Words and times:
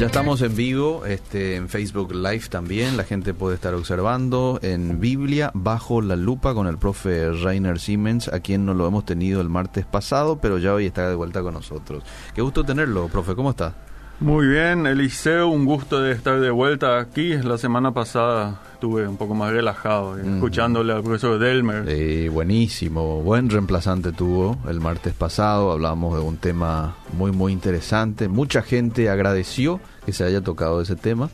Ya 0.00 0.06
estamos 0.06 0.40
en 0.40 0.56
vivo, 0.56 1.04
este, 1.04 1.56
en 1.56 1.68
Facebook 1.68 2.14
Live 2.14 2.44
también, 2.48 2.96
la 2.96 3.04
gente 3.04 3.34
puede 3.34 3.56
estar 3.56 3.74
observando 3.74 4.58
en 4.62 4.98
Biblia 4.98 5.50
bajo 5.52 6.00
la 6.00 6.16
lupa 6.16 6.54
con 6.54 6.66
el 6.66 6.78
profe 6.78 7.30
Rainer 7.32 7.78
Siemens, 7.78 8.28
a 8.28 8.40
quien 8.40 8.64
no 8.64 8.72
lo 8.72 8.86
hemos 8.86 9.04
tenido 9.04 9.42
el 9.42 9.50
martes 9.50 9.84
pasado, 9.84 10.38
pero 10.40 10.56
ya 10.56 10.72
hoy 10.72 10.86
está 10.86 11.06
de 11.06 11.14
vuelta 11.16 11.42
con 11.42 11.52
nosotros. 11.52 12.02
Qué 12.34 12.40
gusto 12.40 12.64
tenerlo, 12.64 13.08
profe, 13.08 13.34
¿cómo 13.34 13.50
está? 13.50 13.74
Muy 14.20 14.46
bien, 14.48 14.86
Eliseo, 14.86 15.48
un 15.48 15.64
gusto 15.64 15.98
de 16.02 16.12
estar 16.12 16.40
de 16.40 16.50
vuelta 16.50 16.98
aquí. 17.00 17.38
La 17.38 17.56
semana 17.56 17.92
pasada 17.94 18.60
estuve 18.74 19.08
un 19.08 19.16
poco 19.16 19.34
más 19.34 19.50
relajado, 19.50 20.14
Mm. 20.14 20.34
escuchándole 20.34 20.92
al 20.92 21.02
profesor 21.02 21.38
Delmer. 21.38 21.86
Sí, 21.88 22.28
buenísimo, 22.28 23.22
buen 23.22 23.48
reemplazante 23.48 24.12
tuvo 24.12 24.58
el 24.68 24.78
martes 24.80 25.14
pasado, 25.14 25.72
hablamos 25.72 26.18
de 26.18 26.22
un 26.22 26.36
tema 26.36 26.96
muy 27.14 27.32
muy 27.32 27.52
interesante, 27.52 28.28
mucha 28.28 28.60
gente 28.60 29.08
agradeció 29.08 29.80
que 30.10 30.16
se 30.16 30.24
haya 30.24 30.40
tocado 30.40 30.80
ese 30.80 30.96
tema, 30.96 31.30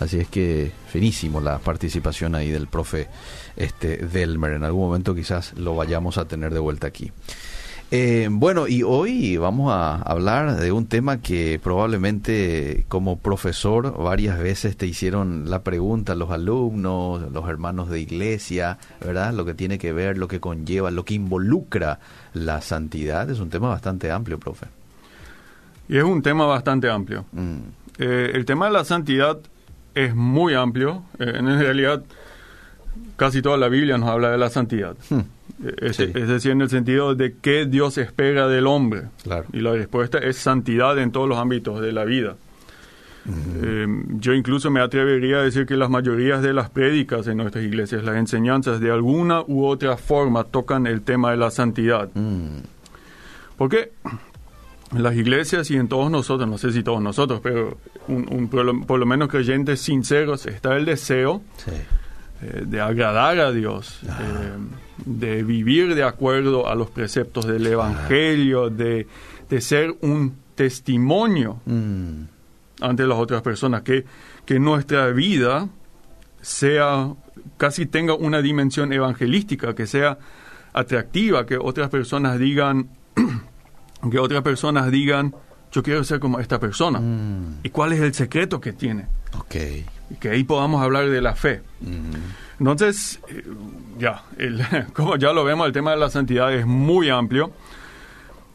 así 0.00 0.18
es 0.18 0.28
que 0.28 0.72
finísimo 0.88 1.40
la 1.40 1.58
participación 1.58 2.34
ahí 2.34 2.50
del 2.50 2.68
profe 2.68 3.08
este 3.56 3.98
Delmer, 3.98 4.52
en 4.52 4.64
algún 4.64 4.86
momento 4.86 5.14
quizás 5.14 5.52
lo 5.58 5.76
vayamos 5.76 6.16
a 6.16 6.24
tener 6.24 6.54
de 6.54 6.60
vuelta 6.60 6.86
aquí. 6.86 7.12
Eh, 7.90 8.28
bueno, 8.30 8.66
y 8.66 8.82
hoy 8.82 9.36
vamos 9.36 9.70
a 9.70 9.96
hablar 9.96 10.56
de 10.56 10.72
un 10.72 10.86
tema 10.86 11.18
que 11.18 11.60
probablemente 11.62 12.86
como 12.88 13.18
profesor 13.18 13.96
varias 14.02 14.38
veces 14.38 14.76
te 14.76 14.86
hicieron 14.86 15.50
la 15.50 15.62
pregunta 15.62 16.14
los 16.14 16.30
alumnos, 16.30 17.30
los 17.30 17.48
hermanos 17.48 17.90
de 17.90 18.00
iglesia, 18.00 18.78
¿verdad? 19.00 19.34
Lo 19.34 19.44
que 19.44 19.54
tiene 19.54 19.78
que 19.78 19.92
ver, 19.92 20.16
lo 20.16 20.28
que 20.28 20.40
conlleva, 20.40 20.90
lo 20.90 21.04
que 21.04 21.14
involucra 21.14 22.00
la 22.32 22.62
santidad. 22.62 23.30
Es 23.30 23.38
un 23.38 23.50
tema 23.50 23.68
bastante 23.68 24.10
amplio, 24.10 24.40
profe. 24.40 24.66
Y 25.88 25.98
es 25.98 26.04
un 26.04 26.22
tema 26.22 26.46
bastante 26.46 26.90
amplio. 26.90 27.26
Mm, 27.32 27.83
Eh, 27.98 28.32
el 28.34 28.44
tema 28.44 28.66
de 28.66 28.72
la 28.72 28.84
santidad 28.84 29.38
es 29.94 30.14
muy 30.14 30.54
amplio. 30.54 31.02
Eh, 31.18 31.32
en 31.36 31.46
realidad, 31.58 32.02
casi 33.16 33.40
toda 33.42 33.56
la 33.56 33.68
Biblia 33.68 33.98
nos 33.98 34.08
habla 34.10 34.30
de 34.30 34.38
la 34.38 34.50
santidad. 34.50 34.96
hmm, 35.10 35.18
Eh, 35.64 35.74
Es, 35.82 35.96
Sí. 35.96 36.10
es 36.14 36.26
decir, 36.28 36.50
en 36.52 36.62
el 36.62 36.68
sentido 36.70 37.14
de 37.14 37.36
qué 37.40 37.64
Dios 37.66 37.96
espera 37.98 38.48
del 38.48 38.66
hombre. 38.66 39.02
Claro. 39.22 39.44
Y 39.52 39.60
la 39.60 39.72
respuesta 39.72 40.18
es 40.18 40.36
santidad 40.36 40.98
en 40.98 41.12
todos 41.12 41.28
los 41.28 41.38
ámbitos 41.38 41.80
de 41.80 41.92
la 41.92 42.04
vida. 42.04 42.36
Eh, 43.62 43.86
yo 44.18 44.34
incluso 44.34 44.70
me 44.70 44.80
atrevería 44.80 45.38
a 45.38 45.42
decir 45.42 45.64
que 45.64 45.76
las 45.76 45.88
mayorías 45.88 46.42
de 46.42 46.52
las 46.52 46.68
prédicas 46.68 47.26
en 47.26 47.38
nuestras 47.38 47.64
iglesias, 47.64 48.04
las 48.04 48.16
enseñanzas, 48.16 48.80
de 48.80 48.90
alguna 48.90 49.40
u 49.46 49.64
otra 49.64 49.96
forma 49.96 50.44
tocan 50.44 50.86
el 50.86 51.00
tema 51.02 51.30
de 51.30 51.38
la 51.38 51.50
santidad. 51.50 52.10
mm, 52.14 52.58
Porque 53.56 53.92
en 54.94 55.02
las 55.02 55.14
iglesias 55.16 55.70
y 55.70 55.76
en 55.76 55.88
todos 55.88 56.10
nosotros, 56.10 56.48
no 56.48 56.58
sé 56.58 56.72
si 56.72 56.82
todos 56.82 57.02
nosotros, 57.02 57.40
pero 57.42 57.78
un- 58.08 58.26
un- 58.30 58.48
por, 58.48 58.64
lo, 58.64 58.80
por 58.82 58.98
lo 58.98 59.06
menos 59.06 59.28
creyentes 59.28 59.80
sinceros, 59.80 60.46
está 60.46 60.76
el 60.76 60.84
deseo 60.84 61.42
sí. 61.56 61.70
eh, 62.42 62.62
de 62.66 62.80
agradar 62.80 63.38
a 63.40 63.52
Dios, 63.52 64.00
Ah. 64.08 64.18
eh, 64.22 64.52
de 65.06 65.42
vivir 65.42 65.94
de 65.94 66.04
acuerdo 66.04 66.68
a 66.68 66.74
los 66.74 66.90
preceptos 66.90 67.46
del 67.46 67.66
Evangelio, 67.66 68.70
de, 68.70 69.06
de 69.50 69.60
ser 69.60 69.94
un 70.02 70.36
testimonio 70.54 71.60
Mm, 71.66 72.22
ante 72.80 73.06
las 73.06 73.18
otras 73.18 73.42
personas, 73.42 73.82
que, 73.82 74.04
que 74.46 74.58
nuestra 74.60 75.08
vida 75.08 75.68
sea, 76.40 77.12
casi 77.56 77.86
tenga 77.86 78.14
una 78.14 78.40
dimensión 78.42 78.92
evangelística, 78.92 79.74
que 79.74 79.86
sea 79.86 80.18
atractiva, 80.72 81.46
que 81.46 81.56
otras 81.56 81.88
personas 81.90 82.38
digan, 82.38 82.88
que 84.10 84.18
otras 84.18 84.42
personas 84.42 84.90
digan, 84.90 85.34
yo 85.72 85.82
quiero 85.82 86.04
ser 86.04 86.20
como 86.20 86.38
esta 86.40 86.58
persona. 86.60 87.00
mm, 87.00 87.60
¿Y 87.64 87.70
cuál 87.70 87.92
es 87.92 88.00
el 88.00 88.14
secreto 88.14 88.60
que 88.60 88.72
tiene? 88.72 89.06
ok. 89.38 89.54
Y 90.10 90.14
que 90.16 90.28
ahí 90.30 90.44
podamos 90.44 90.82
hablar 90.82 91.08
de 91.08 91.20
la 91.20 91.34
fe. 91.34 91.62
mm, 91.80 92.58
Entonces, 92.60 93.18
eh, 93.28 93.42
ya, 93.98 94.22
el- 94.38 94.62
como 94.94 95.16
ya 95.16 95.32
lo 95.32 95.44
vemos, 95.44 95.66
el 95.66 95.72
tema 95.72 95.90
de 95.92 95.96
la 95.96 96.10
santidad 96.10 96.52
es 96.54 96.66
muy 96.66 97.08
amplio. 97.10 97.50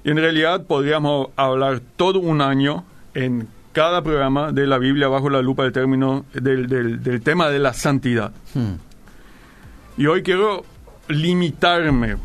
Y 0.03 0.11
en 0.11 0.17
realidad 0.17 0.63
podríamos 0.65 1.27
hablar 1.35 1.81
todo 1.97 2.19
un 2.19 2.41
año 2.41 2.85
en 3.13 3.47
cada 3.73 4.01
programa 4.01 4.51
de 4.53 4.65
la 4.67 4.77
Biblia 4.77 5.07
bajo 5.09 5.29
la 5.29 5.41
lupa 5.41 5.63
del 5.63 5.73
término 5.73 6.25
del, 6.33 6.67
del- 6.69 7.03
del 7.03 7.21
tema 7.21 7.49
de 7.49 7.59
la 7.59 7.73
santidad. 7.73 8.31
mm, 8.53 8.73
Y 9.97 10.05
hoy 10.07 10.23
quiero 10.23 10.63
limitarme. 11.09 12.15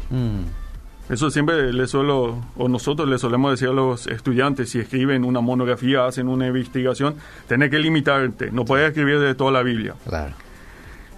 Eso 1.11 1.31
siempre 1.31 1.73
le 1.73 1.87
suelo, 1.87 2.39
o 2.57 2.69
nosotros 2.69 3.07
le 3.09 3.19
solemos 3.19 3.51
decir 3.51 3.69
a 3.69 3.73
los 3.73 4.07
estudiantes, 4.07 4.71
si 4.71 4.79
escriben 4.81 5.25
una 5.25 5.41
monografía, 5.41 6.07
hacen 6.07 6.29
una 6.29 6.47
investigación, 6.47 7.15
tenés 7.47 7.71
que 7.71 7.79
limitarte, 7.79 8.51
no 8.51 8.65
puedes 8.65 8.89
escribir 8.89 9.19
de 9.21 9.35
toda 9.35 9.51
la 9.53 9.63
Biblia. 9.63 9.95
claro. 10.09 10.33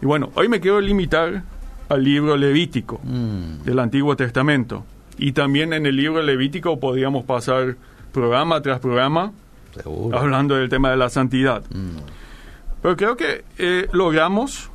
Y 0.02 0.04
bueno, 0.06 0.30
hoy 0.34 0.48
me 0.48 0.60
quiero 0.60 0.80
limitar 0.80 1.42
al 1.88 2.04
libro 2.04 2.36
Levítico 2.36 3.00
Mm, 3.02 3.62
del 3.64 3.78
Antiguo 3.78 4.14
Testamento. 4.16 4.84
Y 5.18 5.32
también 5.32 5.72
en 5.72 5.86
el 5.86 5.96
libro 5.96 6.20
Levítico 6.20 6.78
podríamos 6.78 7.24
pasar 7.24 7.76
programa 8.12 8.60
tras 8.60 8.78
programa 8.80 9.32
seguro. 9.72 10.18
hablando 10.18 10.56
del 10.56 10.68
tema 10.68 10.90
de 10.90 10.96
la 10.98 11.08
santidad. 11.08 11.62
Mm, 11.70 11.96
Pero 12.82 12.96
creo 12.96 13.16
que 13.16 13.44
eh, 13.56 13.88
logramos 13.92 14.70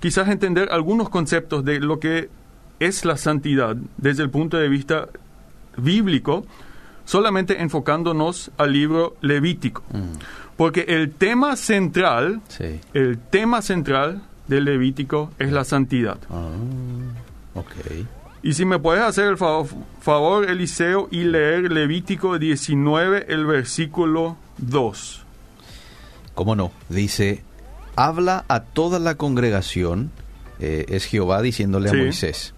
quizás 0.00 0.28
entender 0.28 0.70
algunos 0.72 1.08
conceptos 1.08 1.64
de 1.64 1.78
lo 1.78 2.00
que 2.00 2.28
es 2.80 3.04
la 3.04 3.16
santidad 3.16 3.76
desde 3.96 4.22
el 4.22 4.30
punto 4.30 4.56
de 4.56 4.68
vista 4.68 5.08
bíblico, 5.76 6.46
solamente 7.04 7.60
enfocándonos 7.62 8.50
al 8.58 8.72
libro 8.72 9.16
Levítico. 9.20 9.82
mm, 9.92 10.18
Porque 10.56 10.84
el 10.88 11.12
tema 11.12 11.54
central, 11.56 12.40
sí. 12.48 12.80
el 12.94 13.18
tema 13.18 13.62
central 13.62 14.22
del 14.48 14.64
Levítico 14.64 15.30
es 15.38 15.52
la 15.52 15.64
santidad. 15.64 16.18
Ah, 16.30 16.48
ok. 17.54 17.70
Y 18.42 18.52
si 18.54 18.64
me 18.64 18.78
puedes 18.78 19.02
hacer 19.02 19.26
el 19.26 19.36
fa- 19.36 19.62
favor, 20.00 20.48
Eliseo, 20.50 21.08
y 21.10 21.24
leer 21.24 21.70
Levítico 21.72 22.38
19, 22.38 23.26
el 23.28 23.46
versículo 23.46 24.36
2. 24.58 25.24
¿Cómo 26.34 26.54
no? 26.56 26.70
Dice, 26.88 27.42
habla 27.96 28.44
a 28.48 28.60
toda 28.60 28.98
la 29.00 29.16
congregación, 29.16 30.10
eh, 30.60 30.86
es 30.88 31.04
Jehová 31.04 31.42
diciéndole 31.42 31.90
a. 31.90 31.94
Moisés, 31.94 32.54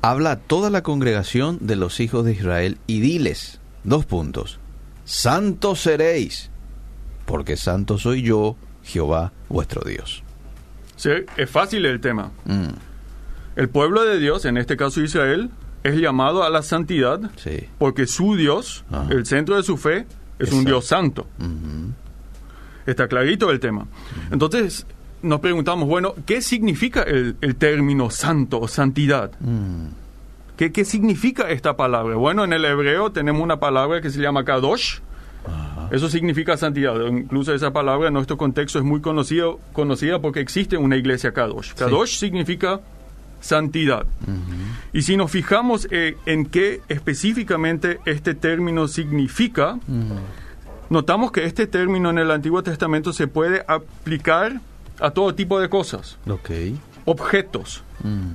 habla 0.00 0.32
a 0.32 0.36
toda 0.36 0.70
la 0.70 0.82
congregación 0.82 1.58
de 1.60 1.76
los 1.76 2.00
hijos 2.00 2.24
de 2.24 2.32
Israel 2.32 2.78
y 2.86 3.00
diles, 3.00 3.60
dos 3.84 4.04
puntos, 4.06 4.58
santos 5.04 5.80
seréis, 5.80 6.50
porque 7.26 7.56
santo 7.56 7.98
soy 7.98 8.22
yo, 8.22 8.56
Jehová 8.82 9.32
vuestro 9.48 9.82
Dios. 9.88 10.22
Sí, 10.96 11.10
es 11.36 11.50
fácil 11.50 11.86
el 11.86 12.00
tema. 12.00 12.30
Mm, 12.44 12.68
El 13.56 13.68
pueblo 13.68 14.04
de 14.04 14.18
Dios, 14.18 14.44
en 14.44 14.56
este 14.56 14.76
caso 14.76 15.00
Israel, 15.02 15.50
es 15.82 15.96
llamado 15.96 16.44
a 16.44 16.50
la 16.50 16.62
santidad 16.62 17.20
sí. 17.36 17.68
porque 17.78 18.06
su 18.06 18.36
Dios, 18.36 18.84
Ajá. 18.90 19.08
el 19.10 19.26
centro 19.26 19.56
de 19.56 19.62
su 19.62 19.76
fe, 19.76 20.06
es 20.38 20.52
un. 20.52 20.64
Dios 20.64 20.86
santo. 20.86 21.26
Está 22.86 23.06
clarito 23.08 23.50
el 23.50 23.60
tema. 23.60 23.86
Entonces 24.30 24.86
nos 25.22 25.40
preguntamos, 25.40 25.88
bueno, 25.88 26.14
¿qué 26.26 26.42
significa 26.42 27.02
el, 27.02 27.36
el 27.40 27.56
término 27.56 28.10
santo 28.10 28.60
o 28.60 28.68
santidad? 28.68 29.30
Mm, 29.40 29.86
¿Qué, 30.56 30.70
¿Qué 30.72 30.84
significa 30.84 31.50
esta 31.50 31.76
palabra? 31.76 32.16
Bueno, 32.16 32.44
en 32.44 32.52
el 32.52 32.64
hebreo 32.64 33.10
tenemos 33.12 33.42
una 33.42 33.58
palabra 33.58 34.00
que 34.00 34.10
se 34.10 34.20
llama 34.20 34.44
kadosh. 34.44 34.98
ajá. 35.46 35.88
Eso 35.90 36.08
significa 36.08 36.56
santidad. 36.56 36.94
Incluso 37.08 37.52
esa 37.54 37.72
palabra 37.72 38.08
en 38.08 38.14
nuestro 38.14 38.36
contexto 38.36 38.78
es 38.78 38.84
muy 38.84 39.00
conocido, 39.00 39.60
conocida 39.72 40.20
porque 40.20 40.40
existe 40.40 40.76
una 40.76 40.96
iglesia 40.96 41.32
kadosh. 41.32 41.72
Kadosh 41.74 42.16
significa 42.18 42.80
santidad. 43.40 44.06
Y 44.92 45.02
si 45.02 45.16
nos 45.16 45.30
fijamos 45.30 45.88
eh, 45.90 46.16
en 46.26 46.46
qué 46.46 46.80
específicamente 46.88 47.98
este 48.04 48.34
término 48.34 48.88
significa, 48.88 49.78
Mm, 49.86 50.12
notamos 50.90 51.32
que 51.32 51.44
este 51.44 51.66
término 51.66 52.10
en 52.10 52.18
el 52.18 52.30
Antiguo 52.30 52.62
Testamento 52.62 53.12
se 53.12 53.26
puede 53.26 53.64
aplicar 53.66 54.60
a 55.02 55.10
todo 55.10 55.34
tipo 55.34 55.60
de 55.60 55.68
cosas, 55.68 56.18
ok. 56.28 56.50
objetos. 57.04 57.82
Mm, 58.02 58.32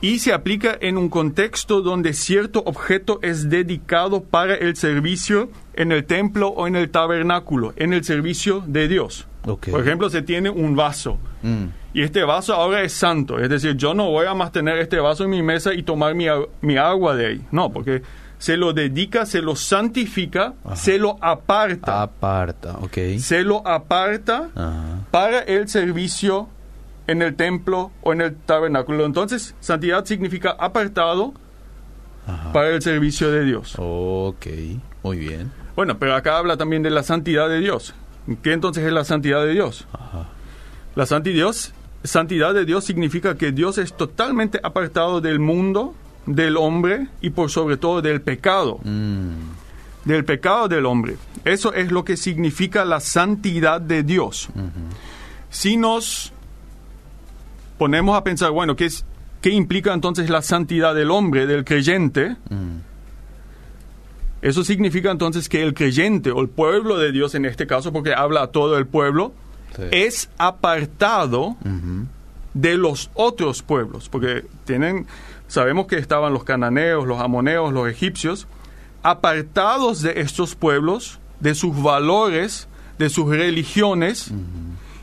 Y 0.00 0.18
se 0.18 0.32
aplica 0.32 0.76
en 0.80 0.98
un 0.98 1.08
contexto 1.08 1.80
donde 1.80 2.12
cierto 2.12 2.60
objeto 2.66 3.20
es 3.22 3.48
dedicado 3.48 4.24
para 4.24 4.54
el 4.56 4.74
servicio 4.76 5.48
en 5.74 5.92
el 5.92 6.04
templo 6.04 6.48
o 6.48 6.66
en 6.66 6.74
el 6.74 6.90
tabernáculo, 6.90 7.72
en 7.76 7.92
el 7.92 8.02
servicio 8.04 8.64
de 8.66 8.88
Dios. 8.88 9.26
ok. 9.46 9.68
Por 9.70 9.80
ejemplo, 9.80 10.10
se 10.10 10.22
tiene 10.22 10.50
un 10.50 10.74
vaso 10.76 11.18
Mm, 11.44 11.66
y 11.94 12.02
este 12.02 12.22
vaso 12.22 12.54
ahora 12.54 12.82
es 12.82 12.92
santo. 12.92 13.38
Es 13.40 13.48
decir, 13.50 13.76
yo 13.76 13.94
no 13.94 14.08
voy 14.10 14.26
a 14.26 14.34
más 14.34 14.52
tener 14.52 14.78
este 14.78 14.98
vaso 15.00 15.24
en 15.24 15.30
mi 15.30 15.42
mesa 15.42 15.74
y 15.74 15.82
tomar 15.82 16.14
mi, 16.14 16.26
mi 16.60 16.76
agua 16.76 17.16
de 17.16 17.26
ahí. 17.26 17.40
No, 17.50 17.72
porque 17.72 18.02
se 18.42 18.56
lo 18.56 18.72
dedica, 18.72 19.24
se 19.24 19.40
lo 19.40 19.54
santifica, 19.54 20.54
Ajá. 20.64 20.74
se 20.74 20.98
lo 20.98 21.16
aparta. 21.20 22.02
aparta, 22.02 22.76
ok. 22.78 22.98
Se 23.20 23.44
lo 23.44 23.64
aparta 23.64 24.48
Ajá. 24.56 24.98
para 25.12 25.38
el 25.42 25.68
servicio 25.68 26.48
en 27.06 27.22
el 27.22 27.36
templo 27.36 27.92
o 28.02 28.12
en 28.12 28.20
el 28.20 28.34
tabernáculo. 28.34 29.06
Entonces, 29.06 29.54
santidad 29.60 30.04
significa 30.06 30.56
apartado 30.58 31.34
Ajá. 32.26 32.52
para 32.52 32.70
el 32.70 32.82
servicio 32.82 33.30
de 33.30 33.44
Dios. 33.44 33.76
Ok, 33.78 34.46
muy 35.04 35.18
bien. 35.18 35.52
Bueno, 35.76 35.96
pero 36.00 36.16
acá 36.16 36.36
habla 36.38 36.56
también 36.56 36.82
de 36.82 36.90
la 36.90 37.04
santidad 37.04 37.48
de 37.48 37.60
Dios. 37.60 37.94
¿Qué 38.42 38.52
entonces 38.54 38.84
es 38.84 38.92
la 38.92 39.04
santidad 39.04 39.44
de 39.44 39.52
Dios? 39.52 39.86
Ajá. 39.92 40.26
La 40.96 41.06
santidad, 41.06 41.52
santidad 42.02 42.54
de 42.54 42.64
Dios 42.64 42.82
significa 42.82 43.36
que 43.36 43.52
Dios 43.52 43.78
es 43.78 43.96
totalmente 43.96 44.58
apartado 44.64 45.20
del 45.20 45.38
mundo, 45.38 45.94
del 46.26 46.56
hombre 46.56 47.08
y 47.20 47.30
por 47.30 47.50
sobre 47.50 47.76
todo 47.76 48.00
del 48.02 48.20
pecado. 48.20 48.78
Mm, 48.84 49.30
Del 50.04 50.24
pecado 50.24 50.66
del 50.68 50.84
hombre. 50.86 51.16
Eso 51.44 51.72
es 51.74 51.92
lo 51.92 52.04
que 52.04 52.16
significa 52.16 52.84
la 52.84 52.98
santidad 53.00 53.80
de 53.80 54.02
Dios. 54.02 54.48
Si 55.50 55.76
nos 55.76 56.32
ponemos 57.78 58.16
a 58.16 58.24
pensar, 58.24 58.50
bueno, 58.50 58.74
¿qué, 58.74 58.86
es, 58.86 59.04
¿qué 59.40 59.50
implica 59.50 59.92
entonces 59.92 60.28
la 60.30 60.42
santidad 60.42 60.94
del 60.94 61.10
hombre, 61.12 61.46
del 61.46 61.64
creyente? 61.64 62.36
mm, 62.50 62.78
Eso 64.42 64.64
significa 64.64 65.10
entonces 65.12 65.48
que 65.48 65.62
el 65.62 65.72
creyente 65.72 66.32
o 66.32 66.40
el 66.40 66.48
pueblo 66.48 66.98
de 66.98 67.12
Dios 67.12 67.34
en 67.36 67.44
este 67.44 67.66
caso, 67.68 67.92
porque 67.92 68.12
habla 68.12 68.42
a 68.42 68.46
todo 68.48 68.76
el 68.78 68.86
pueblo, 68.86 69.32
Sí. 69.76 69.82
es 69.92 70.28
apartado 70.36 71.56
de 72.54 72.76
los 72.76 73.08
otros 73.14 73.62
pueblos, 73.62 74.08
porque 74.10 74.44
tienen, 74.64 75.06
sabemos 75.52 75.86
que 75.86 75.96
estaban 75.98 76.32
los 76.32 76.44
cananeos, 76.44 77.06
los 77.06 77.20
amoneos, 77.20 77.74
los 77.74 77.86
egipcios, 77.88 78.46
apartados 79.02 80.00
de 80.00 80.20
estos 80.22 80.54
pueblos, 80.54 81.18
de 81.40 81.54
sus 81.54 81.80
valores, 81.82 82.68
de 82.98 83.10
sus 83.10 83.28
religiones, 83.28 84.32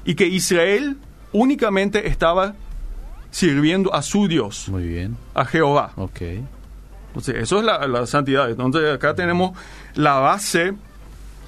y 0.05 0.15
que 0.15 0.25
Israel 0.25 0.97
únicamente 1.33 2.07
estaba 2.07 2.55
sirviendo 3.29 3.93
a 3.93 4.01
su 4.01 4.27
Dios, 4.27 4.69
Muy 4.69 4.87
bien. 4.87 5.17
a 5.35 5.45
Jehová. 5.45 5.91
Entonces, 7.09 7.35
eso 7.35 7.59
es 7.59 7.65
la, 7.65 7.85
la 7.87 8.07
santidad. 8.07 8.49
Entonces, 8.49 8.91
acá 8.91 9.13
tenemos 9.13 9.51
la 9.93 10.15
base 10.15 10.73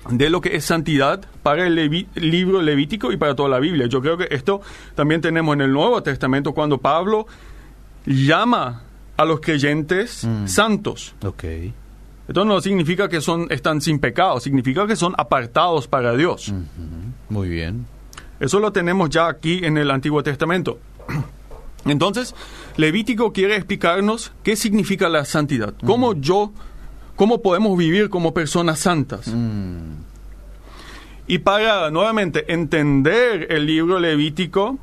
de 0.09 0.29
lo 0.29 0.41
que 0.41 0.55
es 0.55 0.65
santidad 0.65 1.21
para 1.41 1.65
el 1.65 1.75
Levi- 1.75 2.07
libro 2.15 2.61
levítico 2.61 3.11
y 3.11 3.17
para 3.17 3.33
toda 3.35 3.49
la 3.49 3.59
Biblia. 3.59 3.87
Yo 3.87 3.99
creo 4.01 4.17
que 4.17 4.27
esto 4.29 4.61
también 4.93 5.21
tenemos 5.21 5.53
en 5.55 5.61
el 5.61 5.71
Nuevo 5.71 6.03
Testamento 6.03 6.53
cuando 6.53 6.77
Pablo 6.79 7.25
llama 8.05 8.83
a 9.17 9.25
los 9.25 9.39
creyentes 9.41 10.23
Mm. 10.25 10.47
santos. 10.47 11.15
Ok. 11.23 11.43
Esto 12.27 12.45
no 12.45 12.61
significa 12.61 13.09
que 13.09 13.19
son, 13.21 13.47
están 13.49 13.81
sin 13.81 13.99
pecado, 13.99 14.39
significa 14.39 14.87
que 14.87 14.95
son 14.95 15.13
apartados 15.17 15.87
para 15.87 16.15
Dios. 16.15 16.53
Muy 17.29 17.49
bien. 17.49 17.85
Eso 18.39 18.59
lo 18.59 18.71
tenemos 18.71 19.09
ya 19.09 19.27
aquí 19.27 19.59
en 19.65 19.77
el 19.77 19.91
Antiguo 19.91 20.23
Testamento. 20.23 20.79
Entonces, 21.85 22.33
Levítico 22.77 23.33
quiere 23.33 23.55
explicarnos 23.55 24.31
qué 24.43 24.55
significa 24.55 25.09
la 25.09 25.25
santidad. 25.25 25.73
Cómo 25.85 26.13
yo, 26.13 26.51
cómo 27.15 27.41
podemos 27.41 27.77
vivir 27.77 28.09
como 28.09 28.33
personas 28.33 28.79
santas. 28.79 29.27
Mm, 29.27 29.95
Y 31.27 31.39
para 31.39 31.89
nuevamente 31.91 32.51
entender 32.53 33.47
el 33.51 33.65
libro 33.65 33.99
Levítico, 33.99 34.77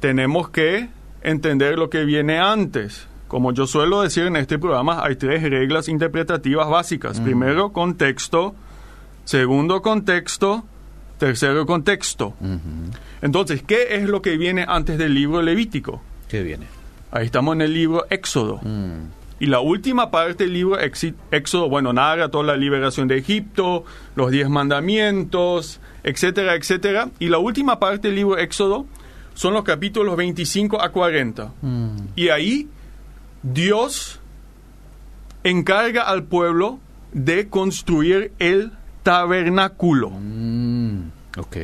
tenemos 0.00 0.48
que 0.50 0.88
entender 1.22 1.78
lo 1.78 1.90
que 1.90 2.04
viene 2.04 2.38
antes. 2.38 3.06
Como 3.28 3.52
yo 3.52 3.66
suelo 3.66 4.00
decir 4.02 4.24
en 4.24 4.36
este 4.36 4.58
programa, 4.58 5.04
hay 5.04 5.16
tres 5.16 5.42
reglas 5.42 5.88
interpretativas 5.88 6.68
básicas. 6.68 7.20
Primero, 7.20 7.72
contexto. 7.72 8.54
Segundo, 9.24 9.82
contexto. 9.82 10.64
Tercero, 11.18 11.66
contexto. 11.66 12.34
Entonces, 13.20 13.62
¿qué 13.62 13.96
es 13.96 14.08
lo 14.08 14.22
que 14.22 14.36
viene 14.38 14.64
antes 14.66 14.96
del 14.98 15.14
libro 15.14 15.42
Levítico? 15.42 16.00
¿Qué 16.28 16.42
viene? 16.42 16.66
Ahí 17.10 17.26
estamos 17.26 17.54
en 17.54 17.62
el 17.62 17.74
libro 17.74 18.06
Éxodo. 18.08 18.60
Mm, 18.62 19.10
Y 19.40 19.46
la 19.46 19.60
última 19.60 20.10
parte 20.10 20.44
del 20.44 20.52
libro 20.52 20.78
Éxodo, 20.80 21.68
bueno, 21.68 21.92
narra 21.92 22.28
toda 22.28 22.44
la 22.44 22.56
liberación 22.56 23.08
de 23.08 23.18
Egipto, 23.18 23.84
los 24.16 24.30
diez 24.30 24.48
mandamientos, 24.48 25.80
etcétera, 26.02 26.54
etcétera. 26.54 27.10
Y 27.18 27.28
la 27.28 27.38
última 27.38 27.78
parte 27.78 28.08
del 28.08 28.16
libro 28.16 28.38
Éxodo 28.38 28.86
son 29.38 29.54
los 29.54 29.62
capítulos 29.62 30.16
25 30.16 30.82
a 30.82 30.88
40. 30.88 31.52
mm, 31.62 31.96
Y 32.16 32.30
ahí 32.30 32.66
Dios 33.44 34.18
encarga 35.44 36.02
al 36.02 36.24
pueblo 36.24 36.80
de 37.12 37.48
construir 37.48 38.32
el 38.40 38.72
tabernáculo. 39.04 40.10
mm, 40.10 40.98
ok. 41.36 41.56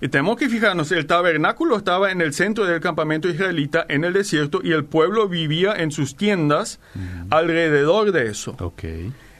Y 0.00 0.08
tenemos 0.08 0.36
que 0.36 0.48
fijarnos, 0.48 0.90
el 0.90 1.06
tabernáculo 1.06 1.76
estaba 1.76 2.10
en 2.10 2.20
el 2.20 2.34
centro 2.34 2.64
del 2.64 2.80
campamento 2.80 3.28
israelita 3.28 3.86
en 3.88 4.02
el 4.02 4.12
desierto 4.12 4.60
y 4.64 4.72
el 4.72 4.84
pueblo 4.84 5.28
vivía 5.28 5.72
en 5.76 5.92
sus 5.92 6.16
tiendas 6.16 6.80
alrededor 7.30 8.10
de 8.10 8.26
eso. 8.26 8.56
Ok. 8.58 8.82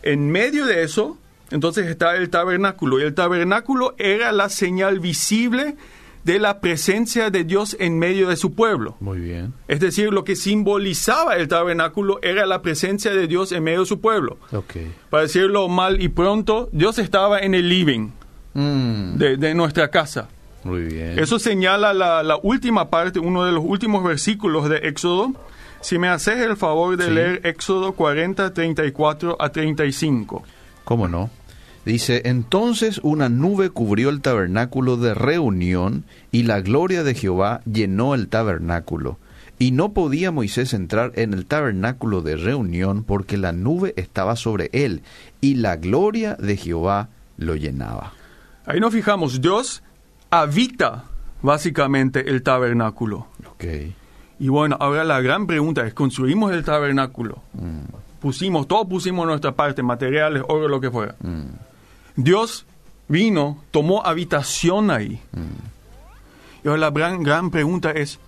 En 0.05 0.31
medio 0.31 0.67
de 0.67 0.85
eso, 0.85 1.19
entonces 1.51 1.89
está 1.89 2.15
el 2.15 2.31
tabernáculo. 2.31 3.01
Y 3.01 3.03
el 3.03 3.15
tabernáculo 3.15 3.97
era 3.99 4.31
la 4.31 4.49
señal 4.49 5.01
visible 5.01 5.75
de 6.25 6.39
la 6.39 6.61
presencia 6.61 7.31
de 7.31 7.45
Dios 7.45 7.77
en 7.79 7.99
medio 7.99 8.29
de 8.29 8.37
su 8.37 8.55
pueblo. 8.55 8.97
Muy 9.01 9.19
bien. 9.21 9.53
Es 9.69 9.81
decir, 9.81 10.13
lo 10.13 10.25
que 10.25 10.37
simbolizaba 10.37 11.37
el 11.37 11.49
tabernáculo 11.49 12.19
era 12.23 12.47
la 12.47 12.63
presencia 12.63 13.13
de 13.13 13.27
Dios 13.27 13.53
en 13.53 13.63
medio 13.63 13.81
de 13.81 13.87
su 13.87 14.01
pueblo. 14.01 14.39
Ok. 14.53 14.75
Para 15.11 15.25
decirlo 15.25 15.69
mal 15.69 16.01
y 16.03 16.09
pronto, 16.09 16.69
Dios 16.73 16.99
estaba 16.99 17.41
en 17.41 17.55
el 17.55 17.69
living 17.69 18.11
Mm, 18.57 19.17
de, 19.19 19.37
de 19.37 19.53
nuestra 19.55 19.89
casa. 19.91 20.29
muy 20.63 20.83
bien. 20.83 21.19
Eso 21.19 21.39
señala 21.41 21.93
la, 21.93 22.23
la 22.23 22.37
última 22.43 22.89
parte, 22.89 23.19
uno 23.19 23.45
de 23.45 23.51
los 23.53 23.65
últimos 23.67 24.03
versículos 24.05 24.69
de 24.69 24.77
Éxodo. 24.79 25.33
Si 25.81 25.99
me 25.99 26.09
haces 26.09 26.39
el 26.39 26.57
favor 26.57 26.97
de 26.97 27.07
Sí. 27.07 27.11
leer 27.11 27.41
Éxodo 27.45 27.93
40, 27.93 28.55
34 28.55 29.37
a 29.41 29.49
35. 29.51 30.43
¿Cómo 30.85 31.09
no? 31.09 31.31
Dice, 31.85 32.23
entonces 32.25 32.99
una 33.03 33.29
nube 33.29 33.71
cubrió 33.71 34.09
el 34.09 34.21
tabernáculo 34.23 34.97
de 34.97 35.13
reunión 35.15 36.05
y 36.33 36.45
la 36.45 36.61
gloria 36.61 37.03
de 37.05 37.15
Jehová 37.15 37.61
llenó 37.71 38.15
el 38.15 38.29
tabernáculo. 38.29 39.19
Y 39.59 39.71
no 39.71 39.93
podía 39.93 40.31
Moisés 40.33 40.73
entrar 40.75 41.13
en 41.15 41.33
el 41.35 41.47
tabernáculo 41.47 42.23
de 42.23 42.37
reunión 42.37 43.05
porque 43.05 43.37
la 43.37 43.53
nube 43.53 43.93
estaba 43.97 44.35
sobre 44.37 44.71
él 44.73 45.03
y 45.41 45.57
la 45.57 45.77
gloria 45.77 46.35
de 46.37 46.57
Jehová 46.57 47.09
lo 47.37 47.55
llenaba. 47.55 48.13
Ahí 48.67 48.81
nos 48.81 48.93
fijamos, 48.93 49.41
Dios 49.41 49.83
habita 50.31 51.05
básicamente 51.43 52.31
el 52.31 52.43
tabernáculo. 52.43 53.27
Ok. 53.47 53.65
Y 54.41 54.49
bueno, 54.49 54.77
ahora 54.81 55.05
la 55.05 55.21
gran 55.21 55.47
pregunta 55.47 55.87
es, 55.87 55.95
construimos 55.95 56.51
el 56.53 56.65
tabernáculo, 56.65 57.43
Mm, 57.53 57.85
pusimos, 58.21 58.67
todos 58.67 58.89
pusimos 58.89 59.27
nuestra 59.27 59.53
parte, 59.53 59.83
materiales, 59.83 60.43
oro, 60.49 60.67
lo 60.67 60.81
que 60.81 60.91
fuera. 60.91 61.15
mm, 61.23 61.43
Dios 62.17 62.67
vino, 63.09 63.59
tomó 63.71 64.05
habitación 64.05 64.91
ahí. 64.91 65.21
Y 66.63 66.69
ahora 66.69 66.81
la 66.81 66.91
gran, 66.91 67.23
gran 67.23 67.51
pregunta 67.51 67.91
es, 67.91 68.19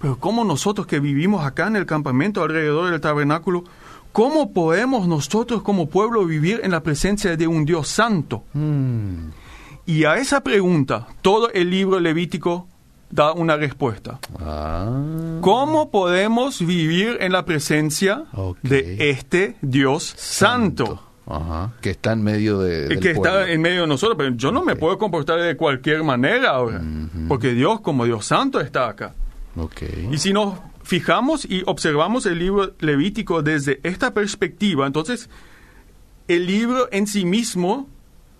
pero 0.00 0.18
¿cómo 0.18 0.44
nosotros 0.44 0.86
que 0.86 1.00
vivimos 1.00 1.44
acá 1.44 1.66
en 1.66 1.76
el 1.76 1.86
campamento 1.86 2.42
alrededor 2.42 2.90
del 2.90 3.00
tabernáculo, 3.00 3.64
cómo 4.12 4.52
podemos 4.52 5.08
nosotros 5.08 5.62
como 5.62 5.88
pueblo 5.88 6.24
vivir 6.24 6.60
en 6.62 6.72
la 6.72 6.82
presencia 6.82 7.36
de 7.36 7.46
un 7.46 7.64
Dios 7.64 7.88
santo? 7.88 8.44
mm. 8.52 9.28
Y 9.86 10.04
a 10.04 10.16
esa 10.16 10.40
pregunta, 10.42 11.08
todo 11.20 11.50
el 11.52 11.68
libro 11.68 12.00
levítico 12.00 12.66
da 13.10 13.32
una 13.32 13.56
respuesta. 13.56 14.18
Ah, 14.40 15.38
¿Cómo 15.42 15.90
podemos 15.90 16.64
vivir 16.64 17.18
en 17.20 17.32
la 17.32 17.44
presencia 17.44 18.24
de 18.62 19.10
este 19.10 19.56
Dios 19.60 20.14
santo? 20.16 21.02
Ajá. 21.26 21.72
Que 21.80 21.90
está 21.90 22.12
en 22.12 22.22
medio 22.22 22.58
de, 22.58 22.88
del 22.88 23.00
que 23.00 23.10
está 23.12 23.20
pueblo. 23.32 23.46
en 23.46 23.60
medio 23.62 23.80
de 23.82 23.86
nosotros, 23.86 24.16
pero 24.18 24.34
yo 24.34 24.52
no 24.52 24.62
me 24.64 24.72
Ok. 24.72 24.78
puedo 24.78 24.98
comportar 24.98 25.40
de 25.40 25.56
cualquier 25.56 26.02
manera 26.04 26.50
ahora, 26.50 26.78
Ujú. 26.80 27.28
porque 27.28 27.52
Dios 27.54 27.80
como 27.80 28.04
Dios 28.04 28.26
santo 28.26 28.60
está 28.60 28.88
acá. 28.88 29.14
Ok. 29.56 29.82
Y 30.10 30.18
si 30.18 30.32
nos 30.32 30.58
fijamos 30.82 31.44
y 31.44 31.62
observamos 31.66 32.26
el 32.26 32.38
libro 32.38 32.74
levítico 32.80 33.42
desde 33.42 33.80
esta 33.84 34.12
perspectiva, 34.12 34.86
entonces 34.86 35.30
el 36.28 36.46
libro 36.46 36.88
en 36.92 37.06
sí 37.06 37.24
mismo 37.24 37.88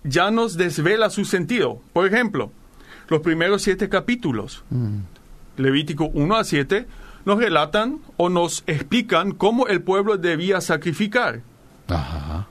ya 0.03 0.31
nos 0.31 0.57
desvela 0.59 1.09
su 1.09 1.25
sentido. 1.25 1.81
Por 1.95 2.07
ejemplo, 2.07 2.51
los 3.09 3.21
primeros 3.21 3.63
siete 3.63 3.89
capítulos, 3.89 4.63
Mm, 4.71 4.99
Levítico 5.57 6.11
1 6.13 6.37
a 6.37 6.45
7, 6.45 6.87
nos 7.25 7.39
relatan 7.39 8.01
o 8.17 8.29
nos 8.29 8.65
explican 8.67 9.33
cómo 9.33 9.69
el 9.69 9.81
pueblo 9.83 10.17
debía 10.19 10.61
sacrificar. 10.61 11.41
Ajá. 11.89 12.49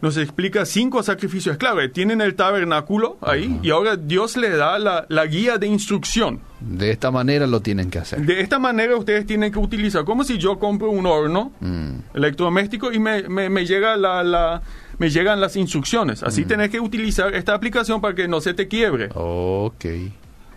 Nos 0.00 0.16
explica 0.16 0.64
cinco 0.64 1.02
sacrificios. 1.02 1.56
Claro, 1.56 1.80
eh, 1.80 1.88
tienen 1.88 2.20
el 2.20 2.34
tabernáculo 2.36 3.18
ahí 3.20 3.58
y 3.62 3.70
ahora 3.70 3.96
Dios 3.96 4.36
le 4.36 4.50
da 4.50 4.78
la, 4.78 5.06
la 5.08 5.26
guía 5.26 5.58
de 5.58 5.66
instrucción. 5.66 6.40
De 6.60 6.90
esta 6.90 7.10
manera 7.10 7.46
lo 7.48 7.60
tienen 7.60 7.90
que 7.90 7.98
hacer. 7.98 8.20
De 8.20 8.40
esta 8.40 8.58
manera 8.60 8.96
ustedes 8.96 9.26
tienen 9.26 9.50
que 9.52 9.58
utilizar, 9.58 10.04
como 10.04 10.22
si 10.22 10.38
yo 10.38 10.58
compro 10.58 10.90
un 10.90 11.04
horno 11.06 11.52
Mm, 11.60 11.98
electrodoméstico 12.14 12.92
y 12.92 12.98
me, 13.00 13.28
me- 13.28 13.48
me 13.50 13.66
llega 13.66 13.96
la, 13.96 14.22
la- 14.22 14.62
me 14.98 15.10
llegan 15.10 15.40
las 15.40 15.56
instrucciones. 15.56 16.22
Así 16.22 16.44
tenés 16.44 16.70
que 16.70 16.78
utilizar 16.80 17.34
esta 17.34 17.54
aplicación 17.54 18.00
para 18.00 18.14
que 18.14 18.28
no 18.28 18.40
se 18.40 18.54
te 18.54 18.68
quiebre. 18.68 19.08
ok. 19.14 19.84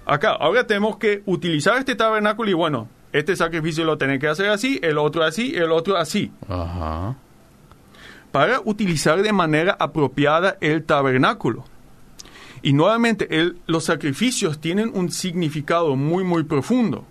Acá, 0.06 0.32
ahora 0.32 0.66
tenemos 0.68 0.98
que 0.98 1.22
utilizar 1.26 1.78
este 1.78 1.96
tabernáculo 1.96 2.50
y 2.50 2.54
bueno, 2.54 2.88
este 3.14 3.36
sacrificio 3.36 3.86
lo 3.86 3.98
tenés 3.98 4.20
que 4.20 4.28
hacer 4.28 4.50
así, 4.50 4.80
el 4.84 4.98
otro 4.98 5.24
así, 5.24 5.54
el 5.56 5.72
otro 5.72 5.96
así. 5.98 6.32
Ajá. 6.50 7.16
Para 8.32 8.62
utilizar 8.64 9.22
de 9.22 9.34
manera 9.34 9.76
apropiada 9.80 10.58
el 10.62 10.84
tabernáculo. 10.84 11.66
Y 12.62 12.74
nuevamente, 12.74 13.28
el- 13.40 13.58
los 13.68 13.86
sacrificios 13.86 14.60
tienen 14.62 14.92
un 14.94 15.12
significado 15.12 15.96
muy, 15.96 16.24
muy 16.24 16.44
profundo. 16.44 17.06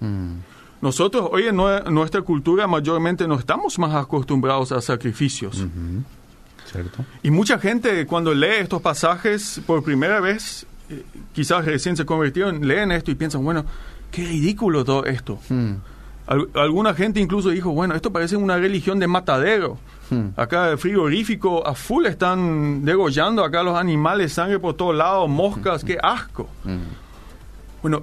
Nosotros 0.80 1.28
hoy 1.32 1.46
en 1.46 1.56
nue- 1.56 1.84
nuestra 1.90 2.22
cultura 2.22 2.66
mayormente 2.66 3.26
no 3.28 3.34
estamos 3.38 3.78
más 3.78 3.94
acostumbrados 3.94 4.72
a 4.72 4.80
sacrificios. 4.80 5.66
¿Cierto? 6.70 7.04
Y 7.22 7.30
mucha 7.30 7.58
gente 7.58 8.06
cuando 8.06 8.32
lee 8.32 8.60
estos 8.60 8.80
pasajes 8.80 9.60
por 9.66 9.82
primera 9.82 10.20
vez, 10.20 10.66
eh, 10.88 11.04
quizás 11.32 11.64
recién 11.64 11.96
se 11.96 12.06
convirtieron, 12.06 12.66
leen 12.66 12.92
esto 12.92 13.10
y 13.10 13.16
piensan, 13.16 13.42
bueno, 13.44 13.64
qué 14.12 14.24
ridículo 14.24 14.84
todo 14.84 15.04
esto. 15.04 15.38
Mm. 15.48 15.72
Al- 16.28 16.48
alguna 16.54 16.94
gente 16.94 17.18
incluso 17.20 17.48
dijo, 17.50 17.72
bueno, 17.72 17.94
esto 17.96 18.12
parece 18.12 18.36
una 18.36 18.56
religión 18.56 19.00
de 19.00 19.08
matadero. 19.08 19.78
Hmm. 20.10 20.28
Acá 20.36 20.70
el 20.70 20.78
frigorífico 20.78 21.66
a 21.66 21.74
full 21.74 22.06
están 22.06 22.84
degollando 22.84 23.44
acá 23.44 23.62
los 23.62 23.78
animales, 23.78 24.32
sangre 24.32 24.58
por 24.58 24.74
todos 24.74 24.94
lados, 24.94 25.28
moscas, 25.28 25.84
qué 25.84 25.98
asco. 26.02 26.48
Mm. 26.64 26.78
Bueno, 27.82 28.02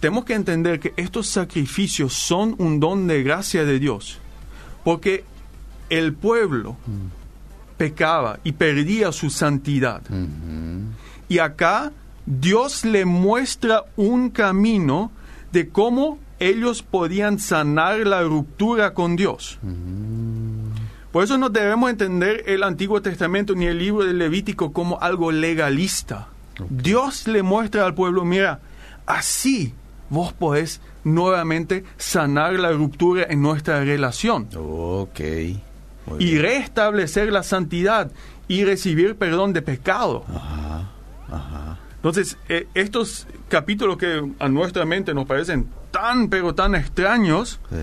tenemos 0.00 0.24
que 0.24 0.34
entender 0.34 0.80
que 0.80 0.94
estos 0.96 1.26
sacrificios 1.26 2.14
son 2.14 2.54
un 2.58 2.80
don 2.80 3.06
de 3.06 3.22
gracia 3.22 3.64
de 3.64 3.78
Dios, 3.78 4.18
porque 4.84 5.24
el 5.90 6.14
pueblo 6.14 6.76
pecaba 7.76 8.38
y 8.44 8.52
perdía 8.52 9.12
su 9.12 9.28
santidad. 9.28 10.02
Y 11.28 11.38
acá 11.38 11.92
Dios 12.24 12.84
le 12.84 13.04
muestra 13.04 13.84
un 13.96 14.30
camino 14.30 15.10
de 15.52 15.68
cómo 15.68 16.18
ellos 16.38 16.82
podían 16.82 17.38
sanar 17.38 17.98
la 18.06 18.22
ruptura 18.22 18.94
con 18.94 19.16
Dios. 19.16 19.58
Por 21.12 21.24
eso 21.24 21.38
no 21.38 21.48
debemos 21.48 21.90
entender 21.90 22.44
el 22.46 22.62
Antiguo 22.62 23.02
Testamento 23.02 23.54
ni 23.54 23.66
el 23.66 23.78
libro 23.78 24.04
del 24.04 24.18
Levítico 24.18 24.72
como 24.72 25.00
algo 25.00 25.32
legalista. 25.32 26.28
Dios 26.68 27.26
le 27.26 27.42
muestra 27.42 27.84
al 27.84 27.94
pueblo, 27.94 28.24
mira, 28.24 28.60
así 29.06 29.74
vos 30.08 30.32
podés 30.32 30.80
nuevamente 31.04 31.84
sanar 31.96 32.52
la 32.54 32.72
ruptura 32.72 33.24
en 33.28 33.40
nuestra 33.42 33.80
relación 33.82 34.48
Ok. 34.54 35.20
Y 36.18 36.38
restablecer 36.38 37.32
la 37.32 37.42
santidad 37.42 38.10
y 38.48 38.64
recibir 38.64 39.14
perdón 39.16 39.52
de 39.52 39.62
pecado. 39.62 40.24
Ajá. 40.34 40.90
Ajá. 41.30 41.78
Entonces, 41.96 42.36
eh, 42.48 42.66
estos 42.74 43.26
capítulos 43.48 43.96
que 43.96 44.28
a 44.38 44.48
nuestra 44.48 44.84
mente 44.84 45.14
nos 45.14 45.26
parecen 45.26 45.68
tan, 45.90 46.28
pero 46.28 46.54
tan 46.54 46.74
extraños, 46.74 47.60
Sí. 47.68 47.76